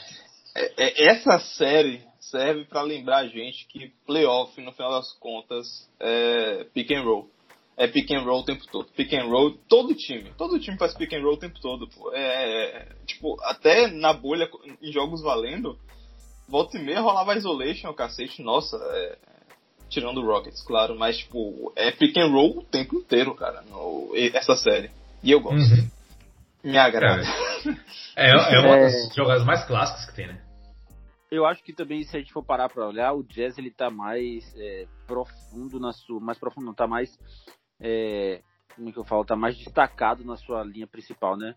[0.56, 5.90] é, é essa série serve para lembrar a gente que playoff, no final das contas,
[6.00, 7.30] é pick and roll
[7.78, 8.92] é pick and roll o tempo todo.
[8.94, 10.34] Pick and roll, todo time.
[10.36, 12.12] Todo time faz pick and roll o tempo todo, pô.
[12.12, 14.50] É, é, é tipo, até na bolha,
[14.82, 15.78] em jogos valendo,
[16.50, 19.18] volta e meia rolava isolation, o cacete, nossa, é,
[19.90, 24.12] tirando o Rockets, claro, mas, tipo, é pick and roll o tempo inteiro, cara, no,
[24.16, 24.92] essa série.
[25.24, 25.74] E eu gosto.
[25.74, 25.90] Uhum.
[26.64, 27.24] Me agrada.
[28.16, 30.42] É, é, é uma das jogadas mais clássicas que tem, né?
[31.30, 33.92] Eu acho que também, se a gente for parar pra olhar, o Jazz ele tá
[33.92, 36.20] mais é, profundo na sua.
[36.20, 37.10] Mais profundo, não, tá mais
[37.80, 38.42] é,
[38.76, 41.56] como é que eu falo, tá mais destacado na sua linha principal, né?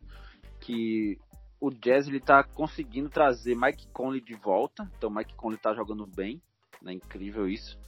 [0.61, 1.19] Que
[1.61, 4.91] o Jazz ele tá conseguindo trazer Mike Conley de volta.
[4.97, 6.41] Então o Mike Conley tá jogando bem,
[6.83, 6.93] né?
[6.93, 7.79] Incrível isso.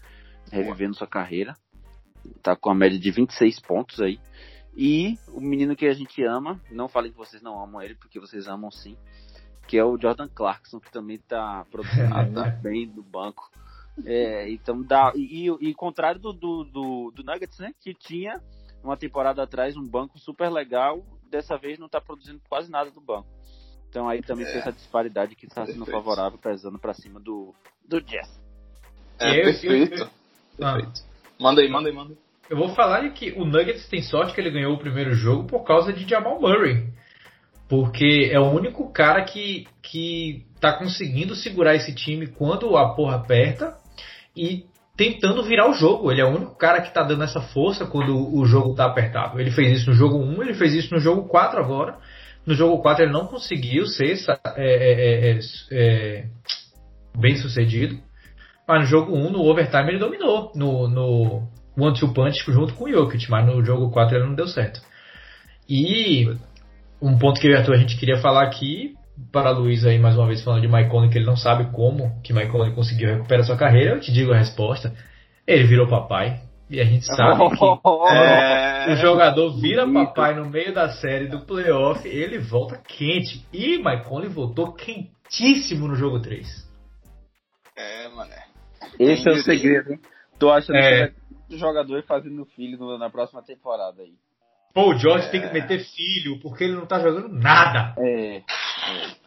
[0.51, 1.57] Revivendo sua carreira.
[2.43, 4.19] Tá com a média de 26 pontos aí.
[4.77, 8.19] E o menino que a gente ama, não falei que vocês não amam ele, porque
[8.19, 8.97] vocês amam sim,
[9.69, 12.09] que é o Jordan Clarkson, que também tá produzindo
[12.63, 13.51] bem do banco.
[14.07, 15.13] É, então dá.
[15.15, 17.75] E, e, e contrário do, do, do, do, Nuggets, né?
[17.79, 18.41] Que tinha
[18.83, 23.01] uma temporada atrás um banco super legal, dessa vez não está produzindo quase nada do
[23.01, 23.29] banco.
[23.91, 24.51] Então aí também é.
[24.51, 27.55] tem essa disparidade que está sendo favorável, pesando para cima do,
[27.87, 28.41] do Jazz.
[29.19, 29.95] É, eu, perfeito.
[29.95, 30.11] Eu, eu,
[30.63, 31.01] perfeito.
[31.05, 31.43] Ah.
[31.43, 32.19] Manda aí, manda aí, manda aí.
[32.51, 35.65] Eu vou falar que o Nuggets tem sorte que ele ganhou o primeiro jogo por
[35.65, 36.93] causa de Jamal Murray.
[37.69, 43.17] Porque é o único cara que, que tá conseguindo segurar esse time quando a porra
[43.17, 43.75] aperta
[44.37, 46.13] e tentando virar o jogo.
[46.13, 49.41] Ele é o único cara que está dando essa força quando o jogo está apertado.
[49.41, 51.97] Ele fez isso no jogo 1, ele fez isso no jogo 4 agora.
[52.45, 55.39] No jogo 4 ele não conseguiu ser é, é, é,
[55.71, 56.27] é,
[57.17, 57.99] bem sucedido.
[58.73, 61.43] Mas no jogo 1, no overtime, ele dominou no, no
[61.77, 63.31] one-two punch junto com o Jokic.
[63.31, 64.81] Mas no jogo 4 ele não deu certo.
[65.69, 66.27] E
[67.01, 68.95] um ponto que eu e Arthur a gente queria falar aqui
[69.31, 72.19] para Luiz aí mais uma vez falando de Mike Conley, que ele não sabe como
[72.23, 74.95] que Conley conseguiu recuperar sua carreira, eu te digo a resposta.
[75.47, 76.41] Ele virou papai.
[76.71, 77.65] E a gente sabe que
[78.11, 83.47] é, o jogador vira papai no meio da série do playoff, ele volta quente.
[83.53, 86.49] E Conley voltou quentíssimo no jogo 3.
[87.77, 88.52] É, mané.
[88.99, 90.01] Esse é o segredo, hein?
[90.39, 91.09] Tô achando é.
[91.49, 94.15] que o jogador fazendo filho na próxima temporada aí.
[94.75, 95.31] Paul George é.
[95.31, 97.95] tem que meter filho, porque ele não tá jogando nada.
[97.99, 98.43] É, é,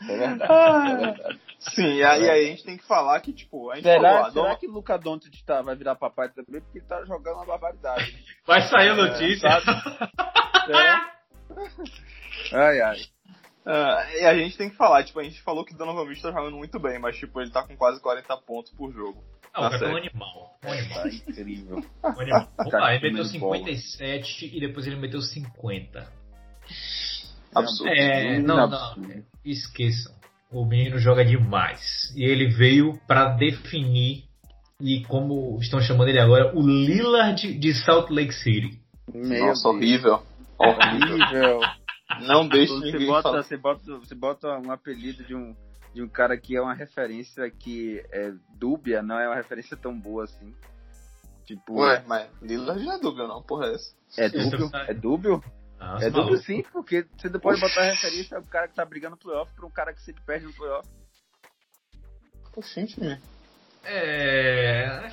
[0.10, 0.92] é verdade.
[0.92, 1.40] é verdade.
[1.60, 4.32] Sim, e aí, aí, a gente tem que falar que, tipo, a gente será, falou,
[4.32, 6.62] será que Luca Doncic tá, vai virar papai também?
[6.62, 8.24] Porque ele tá jogando uma barbaridade.
[8.46, 9.50] Vai sair a notícia.
[10.68, 12.98] É, ai, ai.
[13.66, 16.38] Uh, e a gente tem que falar, tipo, a gente falou que Donovan Mitchell tá
[16.40, 19.24] jogando muito bem, mas tipo, ele tá com quase 40 pontos por jogo.
[19.56, 20.60] Não, tá o cara é um animal.
[20.66, 21.04] Um animal.
[21.04, 21.78] Tá incrível.
[22.04, 22.50] Um animal.
[22.58, 24.58] Vamos lá, ele meteu 57 bola.
[24.58, 26.08] e depois ele meteu 50.
[27.56, 27.94] Absurdo.
[27.94, 28.96] É, não, não.
[29.44, 30.14] Esqueçam.
[30.52, 32.14] O menino joga demais.
[32.16, 34.26] E ele veio para definir,
[34.80, 38.80] e como estão chamando ele agora, o Lillard de Salt Lake City.
[39.14, 40.22] Meu Nossa, horrível.
[40.58, 41.60] Horrível.
[42.22, 43.44] Não deixe você ninguém bota, falar.
[43.44, 45.54] Você bota, você bota um apelido de um,
[45.96, 49.98] de um cara que é uma referência que é dúbia, não é uma referência tão
[49.98, 50.54] boa assim.
[51.46, 51.80] Tipo.
[51.80, 53.96] Ué, mas Lillard não é dúbio, não, porra, é essa.
[54.18, 54.70] É dúbio?
[54.74, 55.44] É dúbio?
[55.80, 59.16] Ah, é dúbio sim, porque você não pode botar referência ao cara que tá brigando
[59.16, 60.86] no playoff pra um cara que sempre perde no playoff.
[62.58, 63.22] Oxente, né?
[63.86, 65.10] É.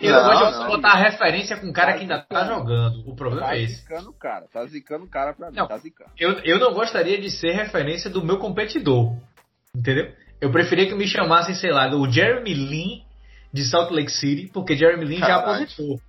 [0.00, 3.08] Eu não, gosto de botar referência com um cara que ainda tá jogando.
[3.08, 3.76] O problema tá é esse.
[3.76, 5.66] zicando o cara, tá zicando o cara pra mim, Não.
[5.66, 6.10] tá zicando.
[6.18, 9.16] Eu, eu não gostaria de ser referência do meu competidor.
[9.74, 10.12] Entendeu?
[10.40, 13.02] Eu preferia que me chamassem, sei lá, do Jeremy Lin
[13.52, 15.64] de Salt Lake City, porque Jeremy Lin já Caralho.
[15.64, 16.00] aposentou.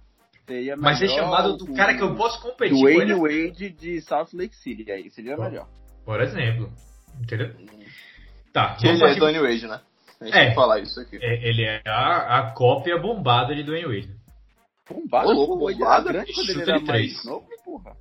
[0.48, 3.48] Seria Mas ser chamado do o- cara que eu posso competir com Dwayne ele.
[3.50, 5.44] Wade de South Lake City, aí seria Bom.
[5.44, 5.68] melhor.
[6.06, 6.72] Por exemplo.
[7.22, 7.54] Entendeu?
[8.52, 9.80] Tá, Que vamos ele é Donny Wade, né?
[10.22, 10.40] A gente É.
[10.42, 11.18] tem que falar isso aqui.
[11.22, 14.16] É, ele é a, a cópia bombada de Dwayne Wade.
[14.90, 17.26] Bombada, Ô, louco, bombada, grande quando ele chuta era de mais três.
[17.26, 17.96] novo, porra.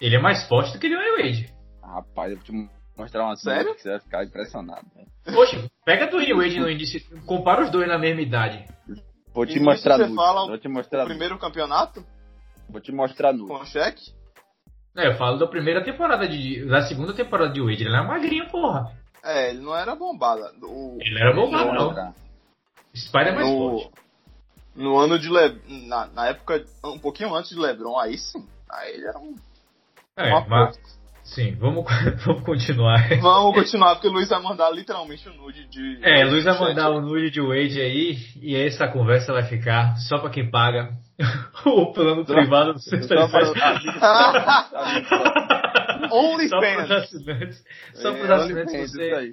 [0.00, 1.54] Ele é mais forte do que Dwayne Wade.
[1.82, 3.62] Rapaz, eu vou te mostrar uma Sério?
[3.64, 4.86] cena que você vai ficar impressionado.
[4.94, 5.04] né?
[5.34, 8.64] Poxa, pega Dwayne Wade no índice, compara os dois na mesma idade.
[9.34, 12.02] Vou te Início mostrar você fala vou te mostrar primeiro campeonato
[12.68, 13.48] Vou te mostrar nudes.
[13.48, 14.10] com o cheque?
[14.96, 16.64] É, eu falo da primeira temporada de.
[16.66, 17.84] da segunda temporada de Wade.
[17.84, 18.92] Ele era magrinho, porra.
[19.22, 20.52] É, ele não era bombada.
[20.62, 21.84] O, Ele era bombado, não.
[21.86, 22.14] mostrar.
[22.94, 23.90] Spider é mais no, forte.
[24.74, 25.86] no ano de Le...
[25.86, 28.46] na, na época, um pouquinho antes de LeBron, aí sim.
[28.70, 29.34] Aí ele era um.
[30.16, 30.78] É, uma mas.
[31.28, 31.84] Sim, vamos,
[32.24, 33.06] vamos continuar.
[33.20, 35.98] Vamos continuar, porque o Luiz vai mandar literalmente o nude de.
[36.02, 40.18] É, Luiz vai mandar o nude de Wade aí, e essa conversa vai ficar só
[40.18, 40.90] pra quem paga
[41.66, 43.28] o plano privado do Sexta para
[46.12, 46.90] Only Só pros fans.
[46.90, 47.64] assinantes.
[47.94, 49.32] Só pros É, assinantes OnlyFans, você.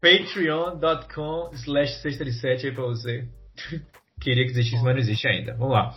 [0.00, 3.24] patreon.com slash 637 aí pra você.
[4.20, 5.54] Queria que existisse, mas não existe ainda.
[5.54, 5.94] Vamos lá.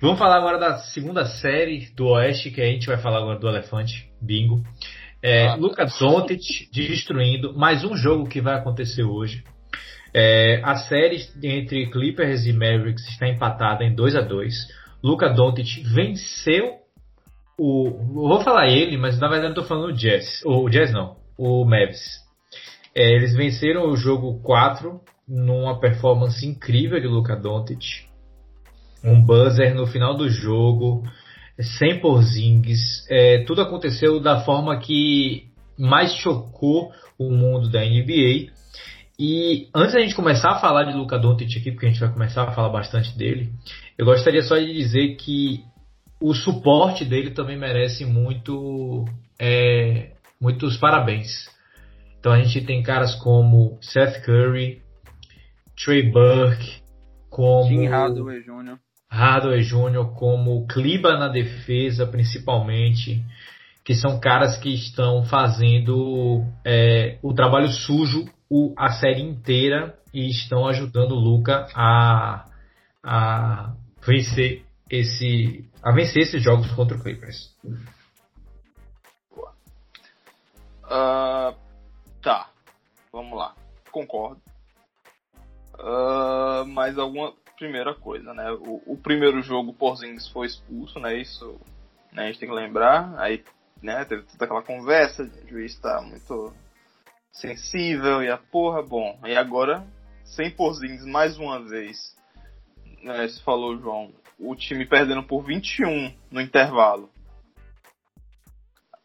[0.00, 3.48] Vamos falar agora da segunda série do Oeste, que a gente vai falar agora do
[3.48, 4.62] Elefante, bingo.
[5.22, 9.44] É, Ah, Luca Doncic destruindo mais um jogo que vai acontecer hoje.
[10.12, 14.54] É, a série entre Clippers e Mavericks está empatada em 2 a 2
[15.02, 16.81] Luca Doncic venceu
[17.58, 17.86] o.
[17.86, 20.42] eu Vou falar ele, mas na verdade eu tô falando o Jazz.
[20.44, 22.22] O Jazz não, o Mavs.
[22.94, 28.06] É, eles venceram o jogo 4 numa performance incrível de Luca Doncic.
[29.02, 31.02] Um buzzer no final do jogo,
[31.78, 33.06] sem Porzingis.
[33.10, 35.48] É, tudo aconteceu da forma que
[35.78, 38.52] mais chocou o mundo da NBA.
[39.18, 42.12] E antes da gente começar a falar de Luca Doncic aqui, porque a gente vai
[42.12, 43.52] começar a falar bastante dele,
[43.96, 45.64] eu gostaria só de dizer que
[46.22, 49.04] o suporte dele também merece muito,
[49.38, 51.28] é, muitos parabéns.
[52.18, 54.80] Então a gente tem caras como Seth Curry,
[55.84, 56.80] Trey Burke,
[57.28, 58.78] como Tim Hardaway Jr.
[59.10, 63.22] Hardaway Jr., como Kliba na defesa, principalmente,
[63.84, 70.28] que são caras que estão fazendo é, o trabalho sujo o- a série inteira e
[70.28, 72.46] estão ajudando o Luca a,
[73.02, 73.74] a
[74.06, 77.56] vencer esse a vencer esses jogos contra o Clippers.
[80.84, 81.54] Ah,
[82.22, 82.50] tá,
[83.12, 83.54] vamos lá.
[83.90, 84.40] Concordo.
[85.78, 88.50] Ah, mais alguma primeira coisa, né?
[88.52, 91.16] O, o primeiro jogo, o Porzingis foi expulso, né?
[91.16, 91.60] Isso
[92.12, 93.18] né, a gente tem que lembrar.
[93.18, 93.42] Aí,
[93.82, 96.52] né, teve toda aquela conversa, o juiz tá muito
[97.32, 99.18] sensível e a porra, bom.
[99.24, 99.86] E agora,
[100.24, 102.16] sem Porzingis mais uma vez,
[103.02, 107.10] né, você falou, João, o time perdendo por 21 no intervalo.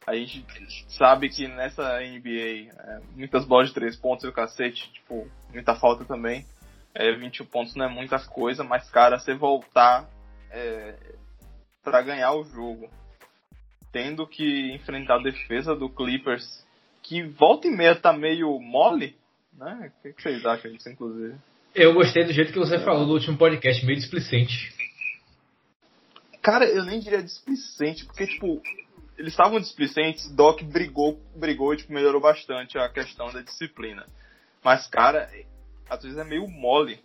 [0.05, 0.45] A gente
[0.87, 5.75] sabe que nessa NBA, é, muitas bolas de três pontos e o cacete, tipo, muita
[5.75, 6.45] falta também.
[6.95, 10.09] É, 21 pontos não é muita coisa, mas, cara, você voltar
[10.49, 10.95] é,
[11.83, 12.89] para ganhar o jogo,
[13.91, 16.65] tendo que enfrentar a defesa do Clippers,
[17.03, 19.15] que volta e meia tá meio mole,
[19.53, 19.91] né?
[19.99, 21.35] O que, que vocês acham disso, inclusive?
[21.75, 24.73] Eu gostei do jeito que você falou no último podcast, meio displicente.
[26.47, 28.61] Cara, eu nem diria displicente, porque, tipo,
[29.17, 34.05] eles estavam displicentes, Doc brigou, brigou e tipo, melhorou bastante a questão da disciplina.
[34.63, 35.29] Mas, cara,
[35.89, 37.03] às vezes é meio mole.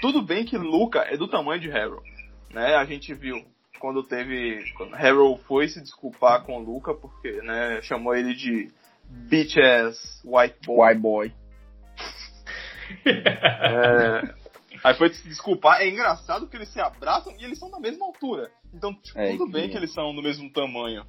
[0.00, 2.04] tudo bem que Luca é do tamanho de Harold.
[2.50, 2.74] Né?
[2.74, 3.36] A gente viu
[3.78, 4.68] quando teve.
[4.72, 8.68] Quando Harold foi se desculpar com Luca, porque né, chamou ele de
[9.08, 10.88] bitch ass white boy.
[10.88, 11.32] White boy.
[13.06, 14.34] é,
[14.84, 15.80] aí foi se desculpar.
[15.80, 18.50] É engraçado que eles se abraçam e eles são da mesma altura.
[18.72, 21.04] Então, tipo, é, tudo bem que eles são do mesmo tamanho.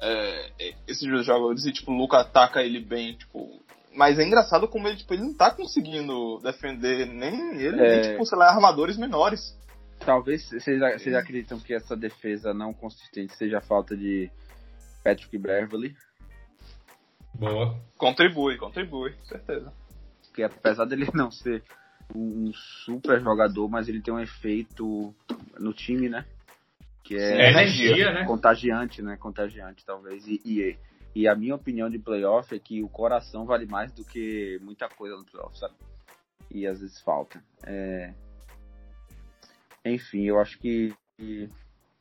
[0.00, 3.60] É, é esses jogadores e, tipo, o Luca ataca ele bem, tipo.
[3.94, 8.00] Mas é engraçado como ele, tipo, ele não tá conseguindo defender nem ele, é...
[8.00, 9.54] nem, tipo, sei lá, armadores menores.
[9.98, 14.30] Talvez vocês, vocês acreditam que essa defesa não consistente seja a falta de
[15.04, 15.94] Patrick Beverly?
[17.34, 17.78] Boa.
[17.98, 19.70] Contribui, contribui, certeza.
[20.22, 21.62] Porque apesar dele não ser
[22.14, 22.52] um
[22.84, 25.14] super jogador, mas ele tem um efeito
[25.58, 26.24] no time, né?
[27.02, 28.24] Que é, é energia, né?
[28.24, 29.16] Contagiante, né?
[29.16, 30.26] Contagiante, talvez.
[30.26, 30.78] E, e,
[31.14, 34.88] e, a minha opinião de playoff é que o coração vale mais do que muita
[34.88, 35.74] coisa no playoff, sabe?
[36.50, 37.42] E às vezes falta.
[37.64, 38.12] É,
[39.84, 40.94] enfim, eu acho que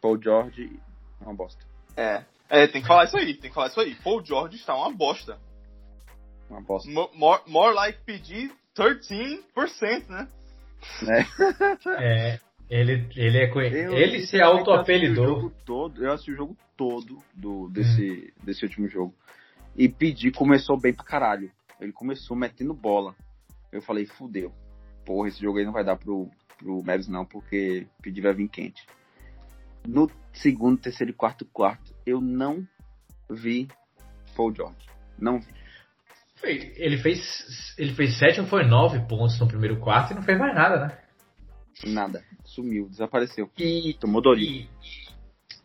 [0.01, 0.80] Paul George
[1.22, 1.64] é uma bosta.
[1.95, 2.24] É.
[2.49, 3.95] É, tem que falar isso aí, tem que falar isso aí.
[3.95, 5.39] Paul George está uma bosta.
[6.49, 6.89] Uma bosta.
[6.91, 10.27] more, more like PG 13%, né?
[11.07, 12.34] É.
[12.34, 12.39] é.
[12.69, 15.51] Ele, ele é eu, ele se auto-apelidou.
[15.65, 18.45] Todo, eu assisti o jogo todo do, desse, hum.
[18.45, 19.13] desse último jogo.
[19.75, 21.51] E Pedi começou bem pra caralho.
[21.82, 23.15] Ele começou metendo bola.
[23.71, 24.53] Eu falei, fudeu.
[25.03, 28.47] Porra, esse jogo aí não vai dar pro, pro Mavs não, porque pedir vai vir
[28.47, 28.86] quente.
[29.88, 32.67] No segundo, terceiro e quarto quarto, eu não
[33.30, 33.67] vi
[34.36, 34.88] Paul George.
[35.17, 35.51] Não vi.
[36.44, 40.38] Ele fez, ele fez sete ou foi nove pontos no primeiro quarto e não fez
[40.38, 40.98] mais nada, né?
[41.86, 42.22] Nada.
[42.46, 43.50] Sumiu, desapareceu.
[43.58, 44.68] E, Tomou Dorinho.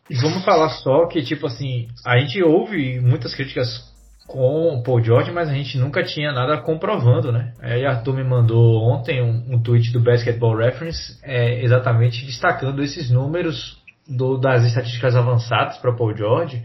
[0.09, 3.93] E, e vamos falar só que, tipo assim, a gente ouve muitas críticas
[4.27, 7.53] com o Paul George, mas a gente nunca tinha nada comprovando, né?
[7.59, 13.11] Aí Arthur me mandou ontem um, um tweet do Basketball Reference é, exatamente destacando esses
[13.11, 16.63] números do, das estatísticas avançadas para Paul George.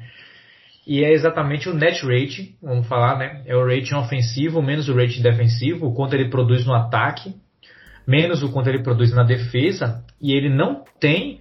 [0.91, 3.45] E é exatamente o net rate, vamos falar, né?
[3.47, 7.32] É o rating ofensivo menos o rating defensivo, o quanto ele produz no ataque,
[8.05, 11.38] menos o quanto ele produz na defesa, e ele não tem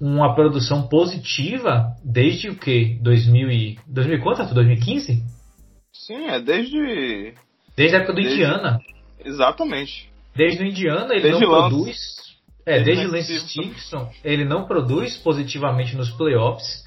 [0.00, 2.96] uma produção positiva desde o que?
[3.02, 4.54] 2000 e 2000 quanto?
[4.54, 5.20] 2015?
[5.92, 7.34] Sim, é desde.
[7.76, 8.34] Desde a época do desde...
[8.34, 8.78] Indiana.
[9.24, 10.08] Exatamente.
[10.36, 11.68] Desde o Indiana ele desde não Lance.
[11.70, 11.98] produz.
[12.64, 16.81] É, desde, desde Lance Stevenson, ele não produz positivamente nos playoffs.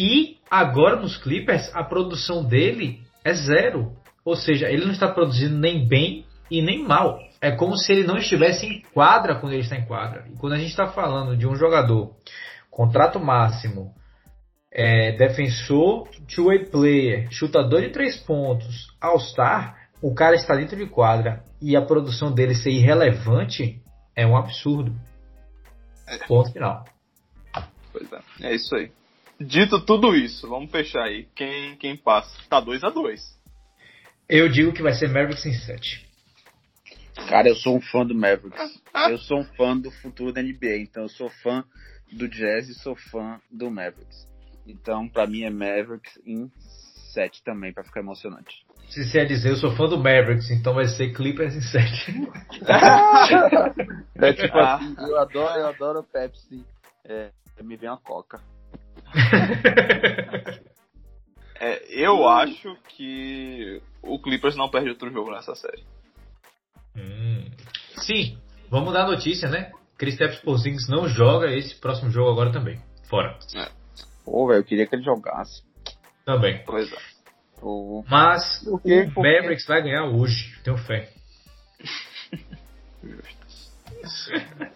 [0.00, 3.92] E agora nos Clippers, a produção dele é zero.
[4.24, 7.18] Ou seja, ele não está produzindo nem bem e nem mal.
[7.38, 10.24] É como se ele não estivesse em quadra quando ele está em quadra.
[10.32, 12.16] E quando a gente está falando de um jogador,
[12.70, 13.94] contrato máximo,
[14.72, 21.44] é, defensor, two-way player, chutador de três pontos, all-star, o cara está dentro de quadra
[21.60, 23.82] e a produção dele ser irrelevante
[24.16, 24.98] é um absurdo.
[26.08, 26.26] É.
[26.26, 26.86] Ponto final.
[27.92, 28.90] Pois é, é isso aí.
[29.40, 31.26] Dito tudo isso, vamos fechar aí.
[31.34, 32.38] Quem, quem passa?
[32.48, 33.40] Tá 2 a 2
[34.28, 36.06] Eu digo que vai ser Mavericks em 7.
[37.26, 38.82] Cara, eu sou um fã do Mavericks.
[39.08, 41.64] eu sou um fã do futuro da NBA, então eu sou fã
[42.12, 44.28] do Jazz e sou fã do Mavericks.
[44.66, 46.50] Então, para mim é Mavericks em
[47.14, 48.62] 7 também, para ficar emocionante.
[48.88, 52.12] Se você ia dizer, eu sou fã do Mavericks, então vai ser Clippers em 7.
[54.16, 54.74] é tipo ah.
[54.74, 56.62] assim, eu adoro, eu adoro Pepsi.
[57.04, 57.30] É,
[57.62, 58.38] me vem uma coca.
[61.60, 65.84] é, eu acho que o Clippers não perde outro jogo nessa série.
[66.96, 67.50] Hum.
[67.96, 68.38] Sim,
[68.70, 69.72] vamos dar a notícia, né?
[69.98, 72.80] Kristaps Porzingis não joga esse próximo jogo agora também.
[73.08, 73.38] Fora.
[73.54, 73.68] É.
[74.24, 75.62] Pô, velho, eu queria que ele jogasse.
[76.24, 76.62] Também.
[76.64, 76.96] Pois é.
[77.60, 78.04] Pô.
[78.08, 78.80] Mas o
[79.16, 81.12] Mavericks vai ganhar hoje, tenho fé.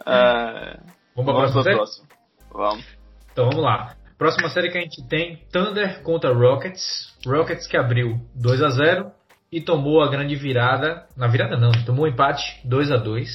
[0.07, 0.80] uh,
[1.16, 2.09] vamos para a próxima?
[2.51, 2.85] Vamos.
[3.32, 3.97] Então vamos lá.
[4.16, 7.12] Próxima série que a gente tem, Thunder contra Rockets.
[7.26, 9.10] Rockets que abriu 2 a 0
[9.50, 11.06] e tomou a grande virada.
[11.16, 13.28] Na virada não, tomou um empate 2 a 2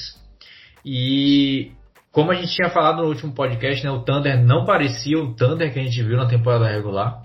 [0.84, 1.72] E
[2.10, 5.72] como a gente tinha falado no último podcast, né, o Thunder não parecia o Thunder
[5.72, 7.22] que a gente viu na temporada regular.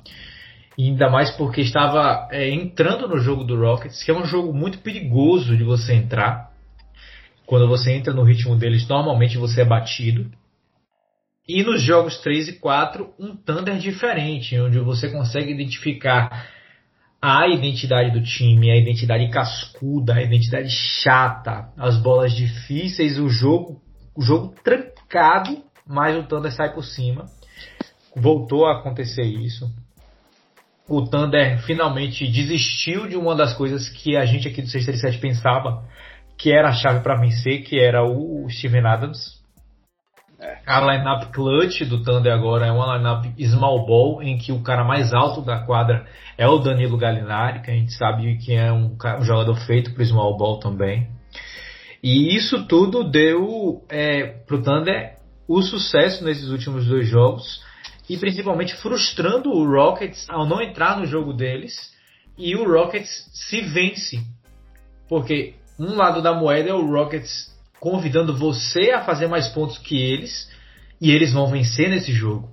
[0.78, 4.80] ainda mais porque estava é, entrando no jogo do Rockets, que é um jogo muito
[4.80, 6.52] perigoso de você entrar.
[7.46, 10.30] Quando você entra no ritmo deles, normalmente você é batido.
[11.48, 16.48] E nos jogos 3 e 4, um Thunder diferente, onde você consegue identificar
[17.22, 23.82] a identidade do time, a identidade cascuda, a identidade chata, as bolas difíceis, o jogo
[24.16, 27.26] o jogo trancado, mas o Thunder sai por cima.
[28.16, 29.70] Voltou a acontecer isso.
[30.88, 35.84] o Thunder finalmente desistiu de uma das coisas que a gente aqui do 637 pensava
[36.38, 39.44] que era a chave para vencer, que era o Steven Adams.
[40.40, 40.58] É.
[40.66, 44.84] A lineup clutch do Thunder agora é uma lineup small ball, em que o cara
[44.84, 46.06] mais alto da quadra
[46.38, 50.06] é o Danilo Gallinari, que a gente sabe que é um, um jogador feito para
[50.06, 51.08] small ball também.
[52.04, 55.16] E isso tudo deu é, para o Thunder
[55.48, 57.64] o sucesso nesses últimos dois jogos
[58.10, 61.94] e principalmente frustrando o Rockets ao não entrar no jogo deles
[62.38, 64.22] e o Rockets se vence.
[65.08, 70.02] Porque um lado da moeda é o Rockets convidando você a fazer mais pontos que
[70.02, 70.50] eles
[71.00, 72.50] e eles vão vencer nesse jogo.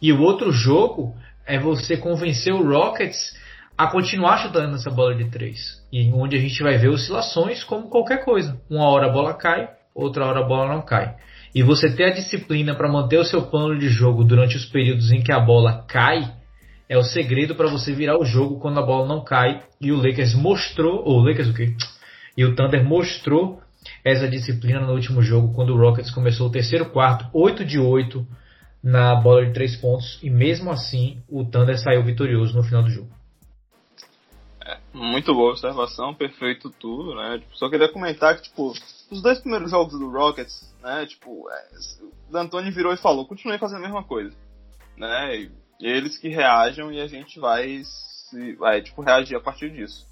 [0.00, 1.14] E o outro jogo
[1.46, 3.38] é você convencer o Rockets
[3.76, 5.82] a continuar chutando essa bola de três.
[5.92, 8.60] E onde a gente vai ver oscilações como qualquer coisa.
[8.68, 11.16] Uma hora a bola cai, outra hora a bola não cai.
[11.54, 15.10] E você ter a disciplina para manter o seu plano de jogo durante os períodos
[15.10, 16.32] em que a bola cai
[16.88, 19.62] é o segredo para você virar o jogo quando a bola não cai.
[19.80, 21.74] E o Lakers mostrou, ou o Lakers o quê?
[22.36, 23.60] E o Thunder mostrou
[24.04, 28.26] essa disciplina no último jogo quando o Rockets começou o terceiro quarto, 8 de 8
[28.82, 32.90] na bola de três pontos e mesmo assim o Thunder saiu vitorioso no final do
[32.90, 33.08] jogo.
[34.64, 37.42] É, muito boa observação, perfeito tudo, né?
[37.52, 38.72] Só queria comentar que, tipo,
[39.10, 41.68] os dois primeiros jogos do Rockets, né, tipo, é,
[42.02, 44.34] o D'Antoni virou e falou, continue fazendo a mesma coisa,
[44.96, 45.36] né?
[45.36, 45.50] E
[45.80, 50.06] eles que reajam e a gente vai, se, vai tipo, reagir a partir disso.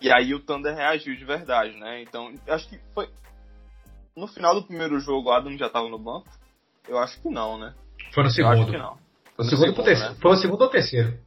[0.00, 2.02] E aí o Thunder reagiu de verdade, né?
[2.02, 3.08] Então, acho que foi.
[4.16, 6.28] No final do primeiro jogo, o Adam já tava no banco?
[6.88, 7.74] Eu acho que não, né?
[8.12, 8.54] Foi no segundo.
[8.54, 8.98] Eu acho que não.
[9.34, 10.16] Foi no segundo, segundo né?
[10.20, 11.18] Foi o segundo ou terceiro.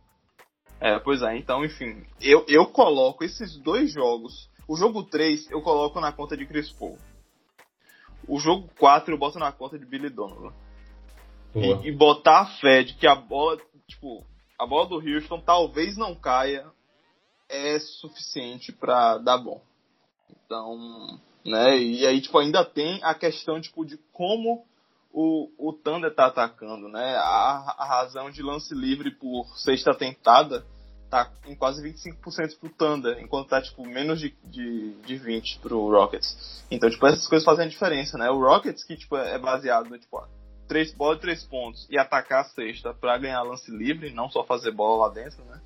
[0.79, 2.05] É, pois é, então, enfim.
[2.21, 4.49] Eu, eu coloco esses dois jogos.
[4.67, 6.97] O jogo 3 eu coloco na conta de Chris Paul.
[8.27, 10.53] O jogo 4 eu boto na conta de Billy Donovan.
[11.55, 13.57] E, e, botar a fé de que a bola,
[13.87, 14.23] tipo,
[14.59, 16.65] a bola do Houston talvez não caia
[17.49, 19.61] é suficiente para dar bom.
[20.29, 21.77] Então, né?
[21.77, 24.65] E aí, tipo, ainda tem a questão, tipo, de como
[25.11, 27.15] o, o Thunder tá atacando, né?
[27.15, 30.65] A, a razão de lance livre por sexta tentada
[31.09, 35.89] tá em quase 25% pro Thunder, enquanto tá, tipo, menos de, de, de 20 pro
[35.89, 36.65] Rockets.
[36.69, 38.29] Então, tipo, essas coisas fazem a diferença, né?
[38.29, 40.21] O Rockets, que, tipo, é baseado no, tipo,
[40.67, 44.43] três bola de três pontos e atacar a sexta para ganhar lance livre, não só
[44.43, 45.61] fazer bola lá dentro, né?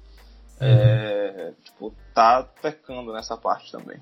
[0.62, 4.02] É, tipo, tá pecando nessa parte também.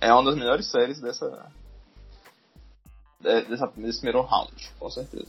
[0.00, 1.50] É uma das melhores séries dessa,
[3.20, 5.26] dessa desse primeiro round, com certeza.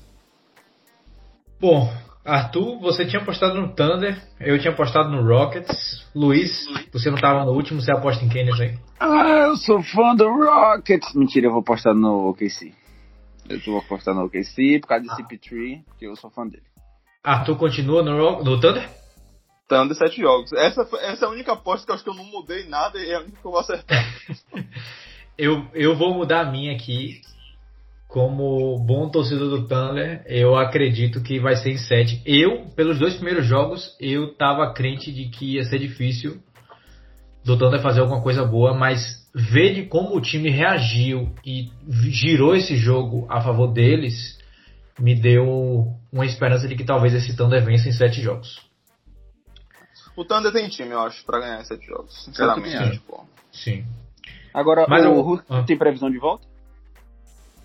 [1.59, 1.91] Bom,
[2.23, 6.05] Arthur, você tinha apostado no Thunder, eu tinha apostado no Rockets.
[6.13, 8.79] Luiz, você não estava no último, você aposta em quem nesse aí?
[8.99, 11.13] Ah, eu sou fã do Rockets.
[11.15, 12.73] Mentira, eu vou apostar no OKC.
[13.49, 15.15] Eu vou apostar no OKC por causa de ah.
[15.15, 16.63] CP3, porque eu sou fã dele.
[17.23, 18.98] Arthur continua no, no Thunder?
[19.69, 20.51] Thunder sete jogos.
[20.51, 23.11] Essa, essa é a única aposta que eu acho que eu não mudei nada e
[23.11, 24.03] é a única que eu vou acertar.
[25.37, 27.21] eu, eu vou mudar a minha aqui.
[28.07, 32.23] Como bom torcedor do Thunder, eu acredito que vai ser em 7.
[32.25, 36.41] Eu, pelos dois primeiros jogos, eu tava crente de que ia ser difícil
[37.45, 41.69] do Thunder fazer alguma coisa boa, mas ver de como o time reagiu e
[42.09, 44.39] girou esse jogo a favor deles,
[44.99, 48.68] me deu uma esperança de que talvez esse Thunder vença em 7 jogos.
[50.19, 52.25] O Thunder tem time, eu acho, pra ganhar sete jogos.
[52.25, 53.23] Sinceramente, pô.
[53.53, 53.85] Sim.
[54.53, 55.63] Agora, Mas o Hulk ah.
[55.63, 56.45] tem previsão de volta?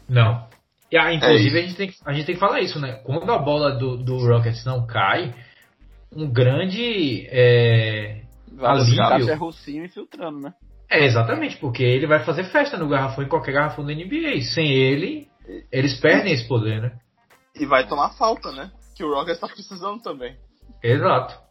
[0.08, 0.46] Não.
[0.88, 3.00] E, ah, inclusive, é a, gente tem que, a gente tem que falar isso, né?
[3.02, 5.34] Quando a bola do, do Rockets não cai,
[6.14, 8.22] um grande é,
[8.60, 9.30] alívio...
[9.30, 10.54] é Rocinho infiltrando, né?
[10.88, 14.42] É, exatamente, porque ele vai fazer festa no garrafão, em qualquer garrafão da NBA.
[14.54, 15.26] Sem ele,
[15.72, 16.92] eles perdem esse poder, né?
[17.56, 18.70] E vai tomar falta, né?
[18.94, 20.36] Que o Rockets tá precisando também.
[20.80, 21.43] Exato.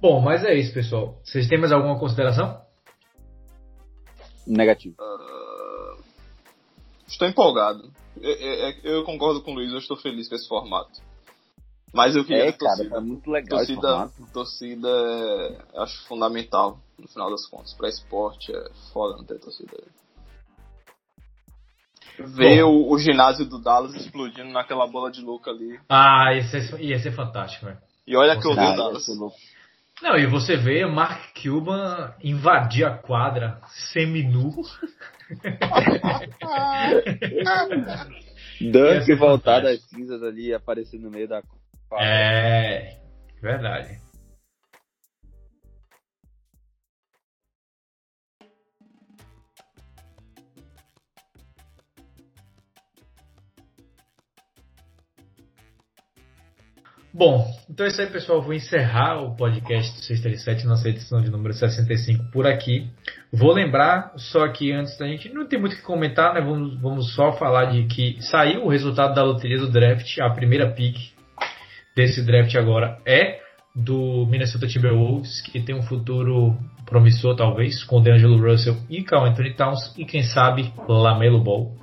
[0.00, 1.18] Bom, mas é isso, pessoal.
[1.22, 2.60] Vocês têm mais alguma consideração?
[4.46, 4.96] Negativo.
[4.98, 6.02] Uh,
[7.06, 7.92] estou empolgado.
[8.16, 11.00] Eu, eu, eu, concordo com o Luiz, eu estou feliz com esse formato.
[11.92, 17.08] Mas eu queria é, cara, torcida, é muito legal torcida, torcida é, acho fundamental no
[17.08, 17.74] final das contas.
[17.74, 19.76] Para esporte é foda não ter torcida.
[22.18, 25.80] Ver o, o, ginásio do Dallas explodindo naquela bola de louca ali.
[25.88, 27.78] Ah, ia ser, ia ser fantástico, velho.
[28.06, 29.06] E olha que eu odeio o Dallas.
[30.02, 33.60] Não, e você vê Mark Cuban invadir a quadra
[33.92, 34.62] seminu.
[38.60, 41.42] Dunk voltar das cinzas ali e aparecer no meio da
[41.88, 42.06] quadra.
[42.06, 42.98] É,
[43.40, 43.98] verdade.
[57.12, 58.40] Bom, então é isso aí, pessoal.
[58.40, 62.88] Vou encerrar o podcast do 637, nossa edição de número 65 por aqui.
[63.32, 66.40] Vou lembrar, só que antes da gente não tem muito o que comentar, né?
[66.40, 70.70] Vamos, vamos só falar de que saiu o resultado da loteria do draft, a primeira
[70.70, 70.96] pick
[71.96, 73.40] desse draft agora é
[73.74, 76.56] do Minnesota Timberwolves, que tem um futuro
[76.86, 81.76] promissor, talvez, com DeAngelo Russell e Carl Anthony Towns, e quem sabe, Lamelo Ball.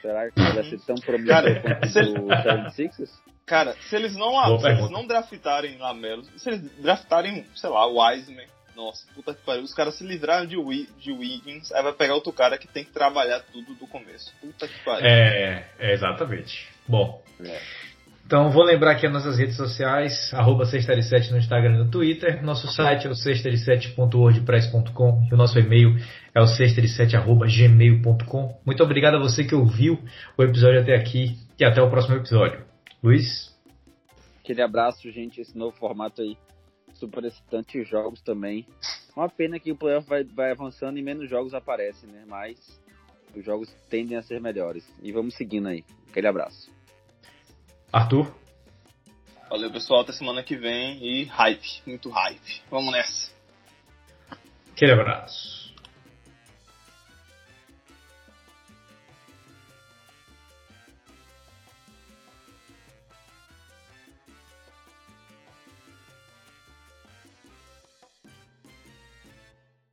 [0.00, 3.10] Será que vai ser tão promissor quanto o 76ers?
[3.50, 8.46] Cara, se eles não, se eles não draftarem Lamelo, se eles draftarem, sei lá, Wiseman,
[8.76, 10.54] nossa, puta que pariu, os caras se livraram de,
[11.00, 14.32] de Wiggins, aí vai pegar outro cara que tem que trabalhar tudo do começo.
[14.40, 15.04] Puta que pariu.
[15.04, 16.68] É, é exatamente.
[16.86, 17.20] Bom.
[17.44, 17.58] É.
[18.24, 22.44] Então vou lembrar aqui as nossas redes sociais, arroba 637 no Instagram e no Twitter.
[22.44, 25.96] Nosso site é o 637.wordpress.com e o nosso e-mail
[26.32, 28.60] é o 637.gmail.com.
[28.64, 29.98] Muito obrigado a você que ouviu
[30.38, 32.69] o episódio até aqui e até o próximo episódio.
[33.02, 33.54] Luiz?
[34.42, 36.36] Aquele abraço, gente, esse novo formato aí.
[36.94, 38.66] Super excitante jogos também.
[39.16, 42.24] Uma pena que o playoff vai, vai avançando e menos jogos aparecem, né?
[42.26, 42.80] Mas
[43.34, 44.86] os jogos tendem a ser melhores.
[45.02, 45.84] E vamos seguindo aí.
[46.08, 46.70] Aquele abraço.
[47.92, 48.34] Arthur?
[49.48, 50.00] Valeu, pessoal.
[50.00, 51.02] Até semana que vem.
[51.02, 51.82] E hype.
[51.86, 52.62] Muito hype.
[52.70, 53.32] Vamos nessa.
[54.72, 55.59] Aquele abraço.